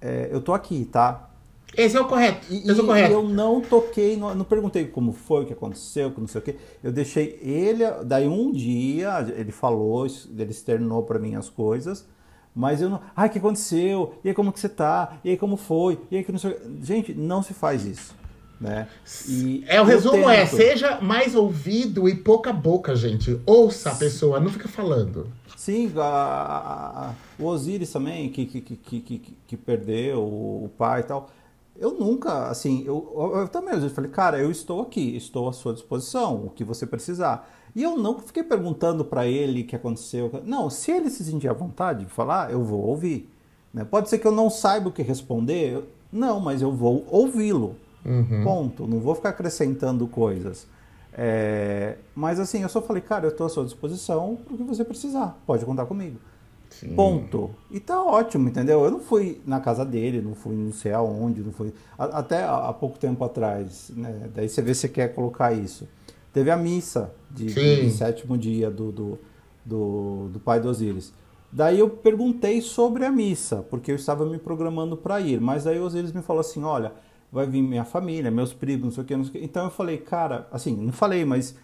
[0.00, 1.28] é, eu tô aqui, tá?
[1.76, 2.46] Esse é o correto.
[2.50, 3.12] E, Esse é o correto.
[3.12, 6.44] eu não toquei, não, não perguntei como foi, o que aconteceu, que não sei o
[6.44, 6.56] quê.
[6.82, 12.06] Eu deixei ele, daí um dia ele falou, ele externou para mim as coisas,
[12.54, 13.00] mas eu não.
[13.16, 14.14] Ai, o que aconteceu?
[14.24, 15.14] E aí como que você tá?
[15.24, 15.98] E aí como foi?
[16.10, 16.56] E aí que não sei.
[16.82, 18.14] Gente, não se faz isso.
[18.60, 18.86] Né?
[19.28, 20.54] E É, o resumo é, tento.
[20.56, 23.40] seja mais ouvido e pouca boca, gente.
[23.44, 25.26] Ouça a pessoa, não fica falando.
[25.56, 30.64] Sim, a- a- a- o Osiris também, que, que, que, que, que- que perdeu o,
[30.66, 31.28] o pai e tal.
[31.76, 35.48] Eu nunca, assim, eu, eu, eu também, às vezes, falei, cara, eu estou aqui, estou
[35.48, 37.48] à sua disposição, o que você precisar.
[37.74, 40.30] E eu não fiquei perguntando pra ele o que aconteceu.
[40.44, 43.28] Não, se ele se sentir à vontade de falar, eu vou ouvir.
[43.72, 43.84] né?
[43.84, 47.74] Pode ser que eu não saiba o que responder, eu- não, mas eu vou ouvi-lo.
[48.44, 48.86] Ponto.
[48.86, 50.66] Não vou ficar acrescentando coisas.
[51.14, 54.62] É, mas assim, eu só falei, cara, eu estou à sua disposição para o que
[54.64, 55.38] você precisar.
[55.46, 56.18] Pode contar comigo.
[56.70, 56.94] Sim.
[56.94, 57.50] Ponto.
[57.70, 58.82] E tá ótimo, entendeu?
[58.84, 61.72] Eu não fui na casa dele, não fui não sei aonde, não fui.
[61.98, 64.28] Até há pouco tempo atrás, né?
[64.34, 65.86] Daí você vê se você quer colocar isso.
[66.32, 69.18] Teve a missa de, de sétimo dia do, do,
[69.64, 71.12] do, do pai do Osíris.
[71.50, 75.40] Daí eu perguntei sobre a missa, porque eu estava me programando para ir.
[75.40, 76.92] Mas daí o Osíris me falou assim: olha,
[77.30, 79.44] vai vir minha família, meus primos, não sei o que, não sei o que.
[79.44, 81.54] Então eu falei, cara, assim, não falei, mas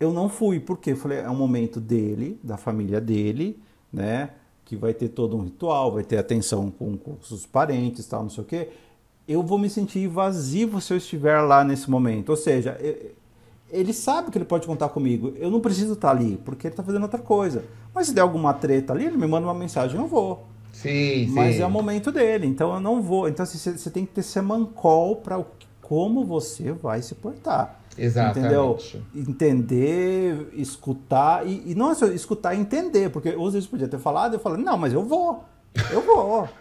[0.00, 3.58] eu não fui, porque eu falei, é um momento dele, da família dele,
[3.92, 4.30] né?
[4.64, 8.30] Que vai ter todo um ritual, vai ter atenção com, com os parentes, tal, não
[8.30, 8.68] sei o quê.
[9.26, 12.30] Eu vou me sentir invasivo se eu estiver lá nesse momento.
[12.30, 13.12] Ou seja, e-
[13.70, 15.32] ele sabe que ele pode contar comigo.
[15.36, 17.64] Eu não preciso estar ali, porque ele está fazendo outra coisa.
[17.94, 20.46] Mas se der alguma treta ali, ele me manda uma mensagem, eu vou.
[20.72, 21.32] Sim, sim.
[21.32, 23.28] Mas é o momento dele, então eu não vou.
[23.28, 25.42] Então assim, você tem que ter semancol para
[25.82, 27.80] como você vai se portar.
[27.96, 28.38] Exatamente.
[28.38, 28.78] Entendeu?
[29.14, 33.98] Entender, escutar, e, e não é só escutar e entender, porque às vezes podia ter
[33.98, 35.44] falado, eu falei, não, mas eu vou,
[35.90, 36.48] eu vou.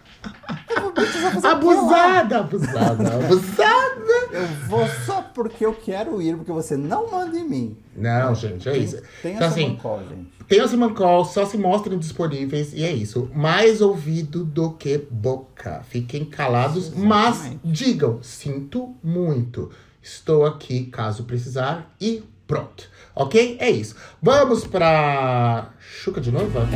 [0.76, 1.52] Eu vou lá?
[1.52, 4.07] Abusada, abusada, abusada.
[4.32, 7.78] Eu vou só porque eu quero ir, porque você não manda em mim.
[7.96, 8.98] Não, gente, é Tem- isso.
[9.22, 10.28] Tem Então, essa assim, gente.
[10.48, 13.30] Tem os Mancol, só se mostrem disponíveis e é isso.
[13.36, 15.82] Mais ouvido do que boca.
[15.90, 17.60] Fiquem calados, mas Exatamente.
[17.66, 19.70] digam: sinto muito.
[20.02, 22.90] Estou aqui caso precisar e pronto.
[23.14, 23.58] Ok?
[23.60, 23.96] É isso.
[24.22, 25.70] Vamos pra.
[25.80, 26.68] Chuca de noiva?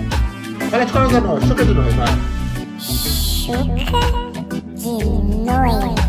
[0.73, 2.05] Olha de coisa não, chuca de noiva.
[4.75, 6.00] de noiva.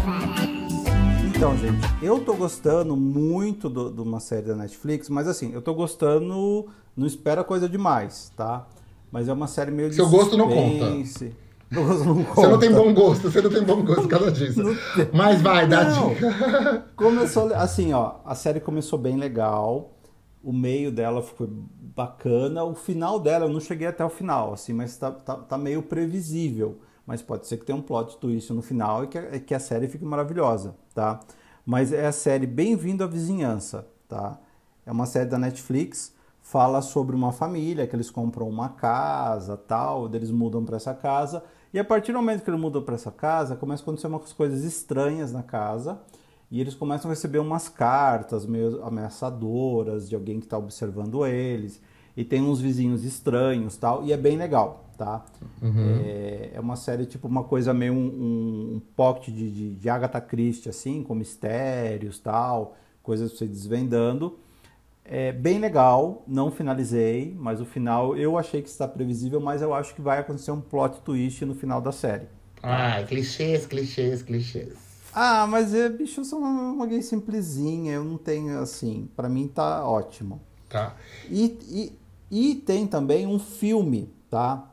[1.42, 5.74] Então, gente, eu tô gostando muito de uma série da Netflix, mas assim, eu tô
[5.74, 8.64] gostando, não espera coisa demais, tá?
[9.10, 10.84] Mas é uma série meio de Seu gosto não conta.
[11.72, 12.34] não conta.
[12.36, 14.62] Você não tem bom gosto, você não tem bom gosto por causa disso.
[15.12, 16.10] Mas vai, dá Não.
[16.10, 16.86] dica.
[16.94, 19.98] Começou, assim, ó, a série começou bem legal,
[20.44, 24.72] o meio dela foi bacana, o final dela eu não cheguei até o final, assim,
[24.72, 26.78] mas tá, tá, tá meio previsível.
[27.06, 29.58] Mas pode ser que tenha um plot twist no final e que, a- que a
[29.60, 31.20] série fique maravilhosa, tá?
[31.64, 34.38] Mas é a série Bem-vindo à Vizinhança, tá?
[34.86, 40.12] É uma série da Netflix, fala sobre uma família que eles compram uma casa, tal,
[40.14, 41.42] eles mudam para essa casa
[41.72, 44.32] e a partir do momento que eles mudam para essa casa, começa a acontecer umas
[44.32, 46.00] coisas estranhas na casa
[46.50, 51.80] e eles começam a receber umas cartas meio ameaçadoras de alguém que está observando eles
[52.16, 55.24] e tem uns vizinhos estranhos, tal, e é bem legal, tá?
[56.04, 60.20] É, é uma série tipo uma coisa meio um, um, pocket de, de, de Agatha
[60.20, 64.38] Christie assim, com mistérios, tal, coisas pra você desvendando.
[65.04, 69.74] É bem legal, não finalizei, mas o final eu achei que está previsível, mas eu
[69.74, 72.28] acho que vai acontecer um plot twist no final da série.
[72.62, 74.74] Ai, clichês, clichês, clichês.
[75.12, 79.28] Ah, mas é, bicho, eu sou uma, uma gay simplesinha, eu não tenho assim, pra
[79.28, 80.40] mim tá ótimo.
[80.70, 80.94] Tá.
[81.28, 81.92] E,
[82.30, 84.71] e, e tem também um filme, tá?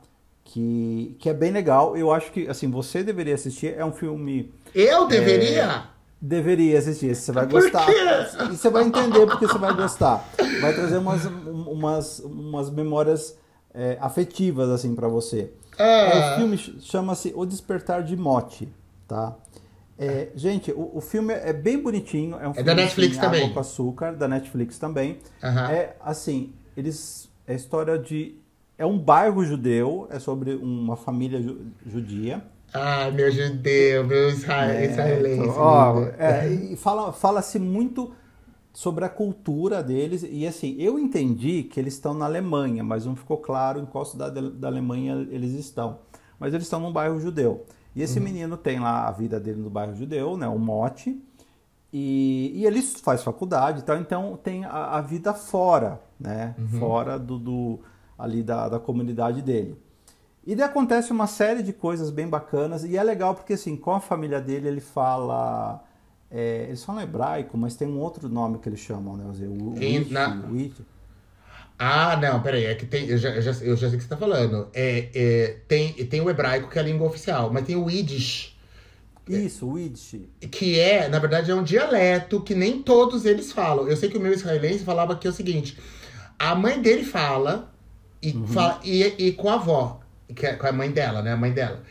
[0.52, 1.96] Que, que é bem legal.
[1.96, 3.72] Eu acho que, assim, você deveria assistir.
[3.76, 4.52] É um filme.
[4.74, 5.84] Eu deveria?
[6.20, 7.86] Deveria assistir, você vai Por gostar.
[7.86, 7.92] quê?
[8.52, 10.28] E você vai entender porque você vai gostar.
[10.60, 13.38] Vai trazer umas, umas, umas memórias
[13.72, 15.52] é, afetivas, assim, pra você.
[15.78, 15.84] Ah.
[15.84, 18.68] É, o filme ch- chama-se O Despertar de Mote,
[19.06, 19.36] tá?
[19.96, 22.36] É, gente, o, o filme é bem bonitinho.
[22.40, 23.42] É, um filme da Netflix assim, também.
[23.44, 25.18] Água com açúcar, da Netflix também.
[25.42, 25.70] Aham.
[25.70, 28.34] É assim, eles é a história de
[28.80, 32.42] é um bairro judeu, é sobre uma família ju- judia.
[32.72, 34.82] Ai, meu judeu, meu isra...
[34.84, 35.40] israelense.
[35.42, 36.12] Então, ó, lindo.
[36.18, 38.12] é, e fala fala-se muito
[38.72, 43.16] sobre a cultura deles e assim, eu entendi que eles estão na Alemanha, mas não
[43.16, 45.98] ficou claro em qual cidade da- Alemanha eles estão.
[46.38, 47.66] Mas eles estão num bairro judeu.
[47.94, 51.20] E esse menino tem lá a vida dele no bairro judeu, né, o mote.
[51.92, 56.54] E, e ele faz faculdade e tal, então tem a, a vida fora, né?
[56.78, 57.80] Fora do, do-
[58.20, 59.76] ali da, da comunidade dele.
[60.46, 63.92] E daí acontece uma série de coisas bem bacanas e é legal porque assim, com
[63.92, 65.84] a família dele ele fala...
[66.32, 69.24] É, eles falam hebraico, mas tem um outro nome que eles chamam, né?
[69.24, 70.70] O, o, na- o.
[71.76, 73.06] Ah, não, peraí, é que tem.
[73.08, 74.68] Eu já, eu já, eu já sei o que você tá falando.
[74.72, 78.56] É, é, tem, tem o hebraico, que é a língua oficial, mas tem o Yiddish,
[79.28, 80.20] Isso, o Yiddish.
[80.52, 83.88] que é, na verdade, é um dialeto que nem todos eles falam.
[83.88, 85.78] Eu sei que o meu israelense falava que é o seguinte:
[86.38, 87.72] a mãe dele fala,
[88.22, 90.00] e, fala, e, e com a avó,
[90.34, 91.32] que é com a mãe dela, né?
[91.32, 91.82] A mãe dela.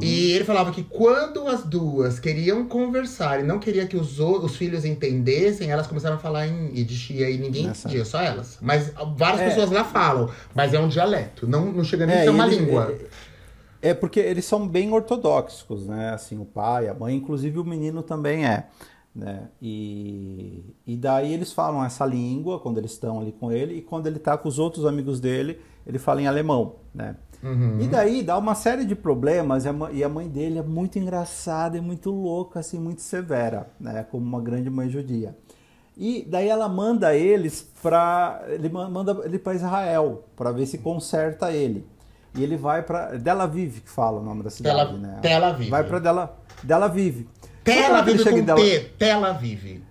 [0.00, 4.54] E ele falava que quando as duas queriam conversar e não queria que os, os
[4.54, 8.56] filhos entendessem, elas começaram a falar em Yiddish e aí ninguém Nessa- entendia, só elas.
[8.60, 9.48] Mas várias É.
[9.48, 12.46] pessoas lá falam, mas é um dialeto, não, não chega nem a É, ser uma
[12.46, 12.96] ele- língua.
[13.82, 16.10] É, é porque eles são bem ortodoxos, né?
[16.14, 18.66] Assim, o pai, a mãe, inclusive o menino também é.
[19.14, 19.48] Né?
[19.60, 24.06] E, e daí eles falam essa língua quando eles estão ali com ele, e quando
[24.06, 27.16] ele tá com os outros amigos dele, ele fala em alemão, né?
[27.42, 27.80] Uhum.
[27.80, 30.62] E daí dá uma série de problemas, e a, ma- e a mãe dele é
[30.62, 34.04] muito engraçada e muito louca, assim, muito severa, né?
[34.10, 35.36] Como uma grande mãe judia.
[35.96, 40.78] E daí ela manda eles para ele ma- manda ele para Israel para ver se
[40.78, 41.84] conserta ele.
[42.34, 45.18] E ele vai para Tel Aviv, que fala o nome da cidade, Tel- né?
[45.20, 45.68] Tel Aviv.
[45.68, 47.26] Vai para Dela Tel Aviv.
[47.64, 49.82] Tel Só que a hora que ele Aviv chega com Tel- Aviv.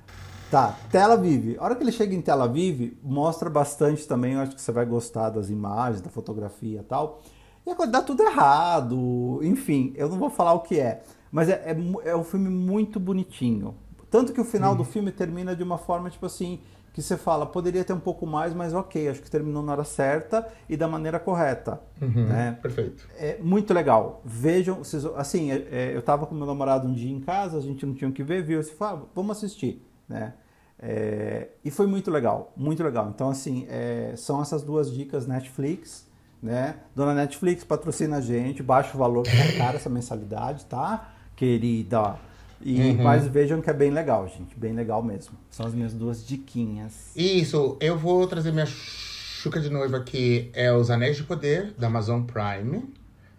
[0.50, 1.58] Tá, Tel Aviv.
[1.60, 4.72] A hora que ele chega em Tel Aviv, mostra bastante também, eu acho que você
[4.72, 7.22] vai gostar das imagens, da fotografia e tal.
[7.66, 11.04] E agora dá tudo errado, enfim, eu não vou falar o que é.
[11.32, 13.76] Mas é, é, é um filme muito bonitinho.
[14.10, 16.60] Tanto que o final do filme termina de uma forma, tipo assim,
[17.02, 19.84] que você fala, poderia ter um pouco mais, mas ok, acho que terminou na hora
[19.84, 21.82] certa e da maneira correta.
[22.02, 22.58] Uhum, Né?
[22.62, 23.08] Perfeito.
[23.18, 24.22] É muito legal.
[24.26, 27.62] Vejam, vocês- assim, é- é, eu tava com meu namorado um dia em casa, a
[27.62, 28.62] gente não tinha o que ver, viu?
[28.62, 30.34] Você falou, ah, vamos assistir, né?
[30.82, 33.10] É, e foi muito legal, muito legal.
[33.14, 36.08] Então, assim, é, são essas duas dicas Netflix,
[36.42, 36.78] né?
[36.96, 39.26] Dona Netflix patrocina a gente, baixa o valor,
[39.58, 41.10] cara essa mensalidade, tá?
[41.36, 42.16] Querida.
[42.62, 45.34] E, Mas vejam que é bem legal, gente, bem legal mesmo.
[45.50, 47.12] São as minhas duas diquinhas.
[47.16, 51.88] Isso, eu vou trazer minha chuca de noiva que é Os Anéis de Poder, da
[51.88, 52.84] Amazon Prime.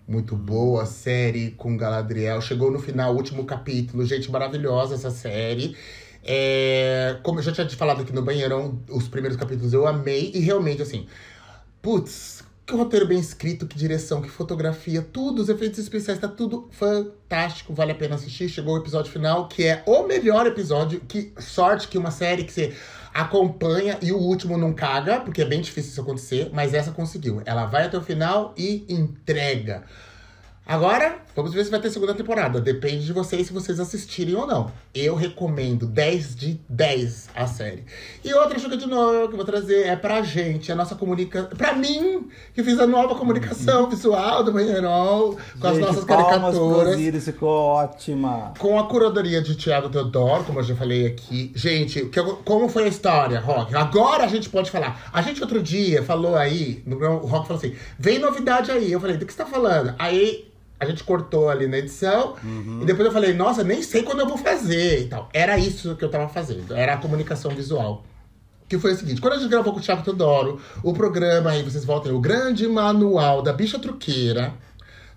[0.08, 2.40] Muito boa série com Galadriel.
[2.40, 4.04] Chegou no final, último capítulo.
[4.04, 5.76] Gente, maravilhosa essa série.
[6.24, 10.32] É, como eu já tinha te falado aqui no banheirão, os primeiros capítulos eu amei.
[10.34, 11.06] E realmente, assim,
[11.80, 16.68] putz, que roteiro bem escrito, que direção, que fotografia, tudo, os efeitos especiais, tá tudo
[16.70, 18.48] fantástico, vale a pena assistir.
[18.48, 21.00] Chegou o episódio final, que é o melhor episódio.
[21.00, 22.72] Que sorte que uma série que você
[23.12, 27.42] acompanha e o último não caga, porque é bem difícil isso acontecer, mas essa conseguiu.
[27.44, 29.82] Ela vai até o final e entrega.
[30.70, 32.60] Agora, vamos ver se vai ter segunda temporada.
[32.60, 34.70] Depende de vocês se vocês assistirem ou não.
[34.94, 37.84] Eu recomendo 10 de 10 a série.
[38.24, 41.48] E outra chuca de novo que eu vou trazer é pra gente, a nossa comunicação.
[41.56, 46.54] Pra mim, que fiz a nova comunicação visual do Banheirol, com as Gente, nossas palmas
[46.54, 46.94] pro caricaturas.
[46.94, 48.54] Osiris, ficou ótima.
[48.56, 51.50] Com a curadoria de Thiago Teodoro, como eu já falei aqui.
[51.52, 53.74] Gente, que como foi a história, Rock?
[53.74, 55.10] Agora a gente pode falar.
[55.12, 58.92] A gente outro dia falou aí, no o Rock falou assim: vem novidade aí.
[58.92, 59.96] Eu falei, do que você tá falando?
[59.98, 60.48] Aí
[60.80, 62.34] a gente cortou ali na edição.
[62.80, 65.28] E depois eu falei, nossa, nem sei quando eu vou fazer e tal.
[65.32, 66.74] Era isso que eu tava fazendo.
[66.74, 68.02] Era a comunicação visual.
[68.66, 71.62] Que foi o seguinte, quando a gente gravou com o Thiago Teodoro, o programa aí,
[71.62, 74.54] vocês voltam, o grande manual da bicha truqueira,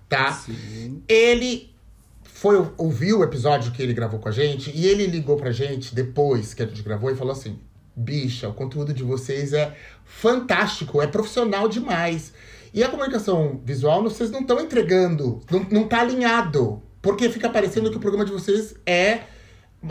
[0.08, 0.32] tá?
[0.32, 1.02] Sim.
[1.08, 1.72] Ele
[2.24, 5.94] foi ouviu o episódio que ele gravou com a gente e ele ligou pra gente
[5.94, 7.58] depois que a gente gravou e falou assim:
[7.96, 12.34] Bicha, o conteúdo de vocês é fantástico, é profissional demais.
[12.74, 16.82] E a comunicação visual, vocês não estão entregando, não, não tá alinhado.
[17.00, 19.20] Porque fica parecendo que o programa de vocês é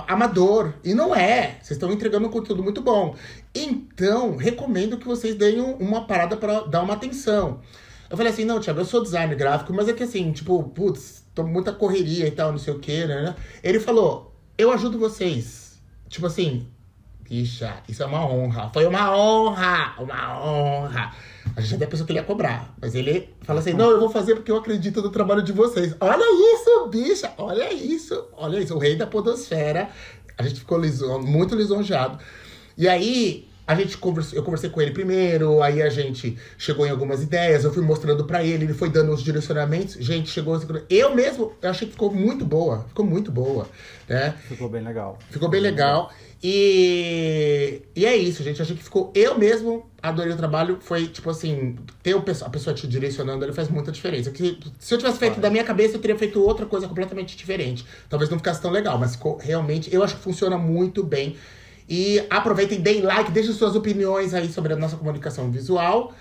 [0.08, 0.74] amador.
[0.84, 1.58] E não é.
[1.62, 3.16] Vocês estão entregando um conteúdo muito bom.
[3.56, 7.62] Então, recomendo que vocês deem um- uma parada para dar uma atenção.
[8.10, 11.24] Eu falei assim, não, Thiago, eu sou designer gráfico, mas é que assim, tipo, putz,
[11.34, 13.34] tô muita correria e tal, não sei o que, né?
[13.64, 15.80] Ele falou, eu ajudo vocês.
[16.10, 16.68] Tipo assim,
[17.38, 18.70] bicha, isso é uma honra.
[18.72, 21.12] Foi uma honra, uma honra.
[21.56, 24.10] A gente até pensou que ele ia cobrar, mas ele fala assim, não, eu vou
[24.10, 25.96] fazer porque eu acredito no trabalho de vocês.
[26.00, 26.24] Olha
[26.56, 29.90] isso, bicha, olha isso, olha isso, o rei da podosfera.
[30.38, 32.20] A gente ficou lison- muito lisonjeado.
[32.78, 36.90] E aí, a gente conversou, eu conversei com ele primeiro, aí a gente chegou em
[36.92, 39.94] algumas ideias, eu fui mostrando pra ele, ele foi dando os direcionamentos.
[40.00, 40.60] Gente, chegou.
[40.90, 43.68] Eu mesmo, eu achei que ficou muito boa, ficou muito boa,
[44.08, 44.36] né?
[44.48, 45.18] Ficou bem legal.
[45.30, 46.12] Ficou bem legal.
[46.44, 48.62] E, e é isso, gente.
[48.62, 49.14] Achei que ficou.
[49.16, 50.78] Eu mesmo adorei o trabalho.
[50.82, 54.32] Foi tipo assim: ter o a pessoa te direcionando ele faz muita diferença.
[54.78, 57.86] Se eu tivesse feito da minha cabeça, eu teria feito outra coisa completamente diferente.
[58.10, 59.94] Talvez não ficasse tão legal, mas ficou realmente.
[59.94, 61.38] Eu acho que funciona muito bem.
[61.88, 66.14] E aproveitem, deem like, deixem suas opiniões aí sobre a nossa comunicação visual.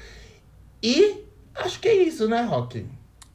[0.80, 2.86] E acho que é isso, né, Rock?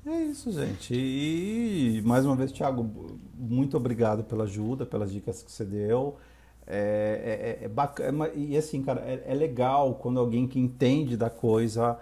[0.05, 0.93] É isso, gente.
[0.93, 6.17] E mais uma vez, Thiago, muito obrigado pela ajuda, pelas dicas que você deu.
[6.67, 8.29] É, é, é bacana.
[8.35, 11.97] E assim, cara, é, é, legal quando alguém que entende da coisa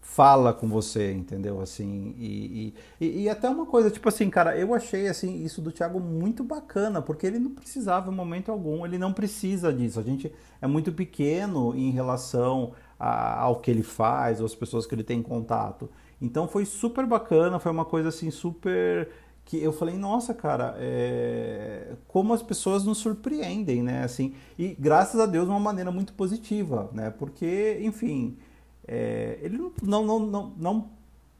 [0.00, 1.60] fala com você, entendeu?
[1.60, 5.72] Assim, e, e, e, até uma coisa, tipo assim, cara, eu achei assim isso do
[5.72, 9.98] Thiago muito bacana, porque ele não precisava em momento algum, ele não precisa disso.
[9.98, 14.86] A gente é muito pequeno em relação a, ao que ele faz, ou as pessoas
[14.86, 15.90] que ele tem contato.
[16.22, 19.10] Então foi super bacana, foi uma coisa assim super
[19.46, 21.94] que eu falei, nossa, cara, é...
[22.08, 24.02] como as pessoas nos surpreendem, né?
[24.02, 27.10] Assim, e graças a Deus de uma maneira muito positiva, né?
[27.10, 28.36] Porque, enfim,
[28.86, 29.38] é...
[29.40, 30.90] ele não, não, não, não,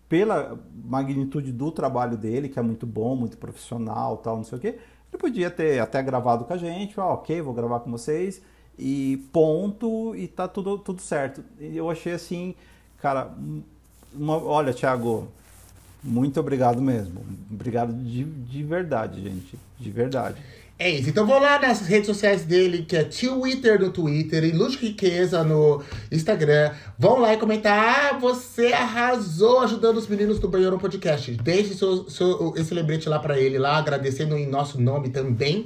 [0.08, 4.60] pela magnitude do trabalho dele, que é muito bom, muito profissional, tal, não sei o
[4.60, 4.78] quê,
[5.12, 8.40] ele podia ter até gravado com a gente, ah, ok, vou gravar com vocês,
[8.78, 11.42] e ponto, e tá tudo, tudo certo.
[11.58, 12.54] E eu achei assim,
[12.98, 13.34] cara,
[14.14, 15.26] uma, olha, Thiago,
[16.06, 17.24] muito obrigado mesmo.
[17.50, 19.58] Obrigado de, de verdade, gente.
[19.78, 20.36] De verdade.
[20.78, 21.08] É isso.
[21.08, 25.42] Então vou lá nas redes sociais dele, que é Twitter no Twitter e Luz Riqueza
[25.42, 25.82] no
[26.12, 26.70] Instagram.
[26.98, 28.12] Vão lá e comentar.
[28.12, 31.32] Ah, você arrasou ajudando os meninos do Banheiro Podcast.
[31.32, 35.64] Deixe seu, seu, esse lembrete lá para ele, lá, agradecendo em nosso nome também.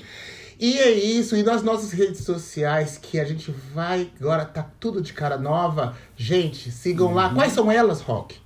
[0.61, 5.01] E é isso, e nas nossas redes sociais, que a gente vai agora, tá tudo
[5.01, 5.97] de cara nova.
[6.17, 7.15] Gente, sigam uhum.
[7.15, 7.35] lá.
[7.35, 8.37] Quais são elas, Rock?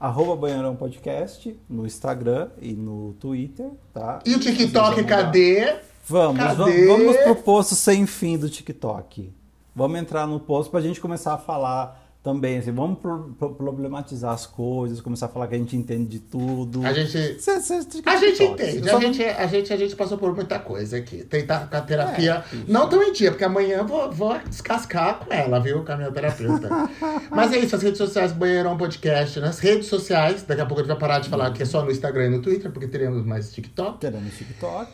[0.00, 4.20] Arroba Banheirão Podcast no Instagram e no Twitter, tá?
[4.24, 5.76] E o TikTok, cadê?
[6.08, 6.86] Vamos, cadê?
[6.86, 9.30] vamos, vamos pro posto sem fim do TikTok.
[9.76, 14.32] Vamos entrar no posto pra gente começar a falar também, assim, vamos pro, pro, problematizar
[14.32, 16.84] as coisas, começar a falar que a gente entende de tudo.
[16.84, 17.10] A gente,
[17.40, 20.98] cê, cê, a gente entende, a gente, a, gente, a gente passou por muita coisa
[20.98, 21.24] aqui.
[21.24, 25.32] Tentar com a terapia, é, não tão em dia, porque amanhã vou, vou descascar com
[25.32, 26.68] ela, viu, com a minha terapeuta.
[27.30, 30.84] Mas é isso, as redes sociais, Banheirão Podcast, nas redes sociais, daqui a pouco a
[30.84, 33.24] gente vai parar de falar que é só no Instagram e no Twitter, porque teremos
[33.24, 33.98] mais TikTok.
[33.98, 34.92] Teremos TikTok.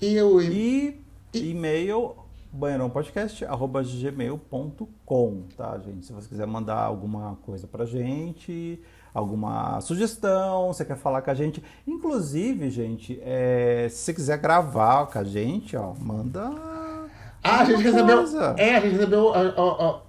[0.00, 0.40] E eu...
[0.40, 1.00] E,
[1.34, 2.14] e e-mail
[2.52, 6.06] banheirãopodcast.gmail.com, tá, gente?
[6.06, 8.80] Se você quiser mandar alguma coisa pra gente,
[9.14, 11.62] alguma sugestão, você quer falar com a gente.
[11.86, 16.50] Inclusive, gente, é, se você quiser gravar com a gente, ó, manda.
[17.42, 18.24] Ah, a gente recebeu.
[18.56, 19.26] É, a gente recebeu.
[19.26, 20.00] Ó, ó,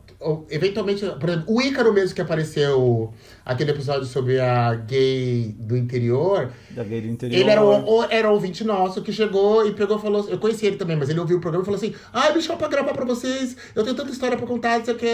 [0.49, 3.13] eventualmente, por exemplo, o Ícaro mesmo que apareceu
[3.45, 6.51] aquele episódio sobre a gay do interior.
[6.69, 7.39] Da gay do interior.
[7.39, 10.27] Ele era, o, era um ouvinte nosso que chegou e pegou e falou.
[10.29, 12.41] Eu conheci ele também, mas ele ouviu o programa e falou assim: ai, ah, me
[12.41, 15.07] chama pra gravar pra vocês, eu tenho tanta história pra contar, não sei o que.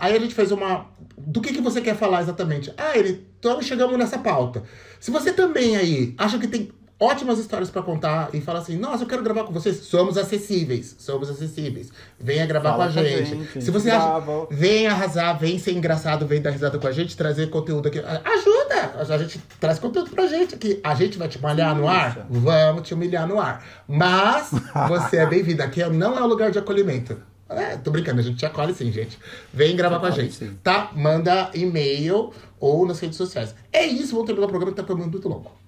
[0.00, 0.86] Aí a gente fez uma.
[1.16, 2.72] Do que, que você quer falar exatamente?
[2.76, 3.26] Ah, ele.
[3.38, 4.62] Então chegamos nessa pauta.
[5.00, 6.70] Se você também aí acha que tem
[7.04, 9.76] ótimas histórias para contar e fala assim: Nossa, eu quero gravar com vocês.
[9.76, 10.96] Somos acessíveis.
[10.98, 11.90] Somos acessíveis.
[12.18, 13.30] Venha gravar fala com a gente.
[13.30, 13.62] gente.
[13.62, 17.50] Se você acha, vem arrasar, vem ser engraçado, vem dar risada com a gente, trazer
[17.50, 17.98] conteúdo aqui.
[17.98, 19.14] Ajuda!
[19.14, 20.80] A gente traz conteúdo pra gente aqui.
[20.82, 22.26] A gente vai te malhar no ar?
[22.30, 23.64] Vamos te humilhar no ar.
[23.86, 24.50] Mas
[24.88, 25.62] você é bem-vindo.
[25.62, 27.16] Aqui não é um lugar de acolhimento.
[27.48, 29.18] É, tô brincando, a gente te acolhe sim, gente.
[29.52, 30.58] Vem gravar com a gente, sim.
[30.62, 30.90] tá?
[30.94, 33.54] Manda e-mail ou nas redes sociais.
[33.70, 35.63] É isso, vamos terminar o programa que tá muito longo.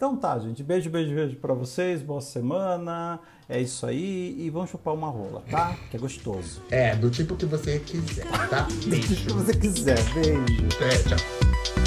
[0.00, 0.62] Então tá, gente.
[0.62, 2.00] Beijo, beijo, beijo pra vocês.
[2.00, 3.20] Boa semana.
[3.46, 4.34] É isso aí.
[4.38, 5.76] E vamos chupar uma rola, tá?
[5.90, 6.62] Que é gostoso.
[6.70, 8.66] É, do tipo que você quiser, tá?
[8.86, 9.08] Beijo.
[9.08, 9.98] do tipo que você quiser.
[10.14, 10.68] Beijo.
[10.80, 11.79] É, tchau.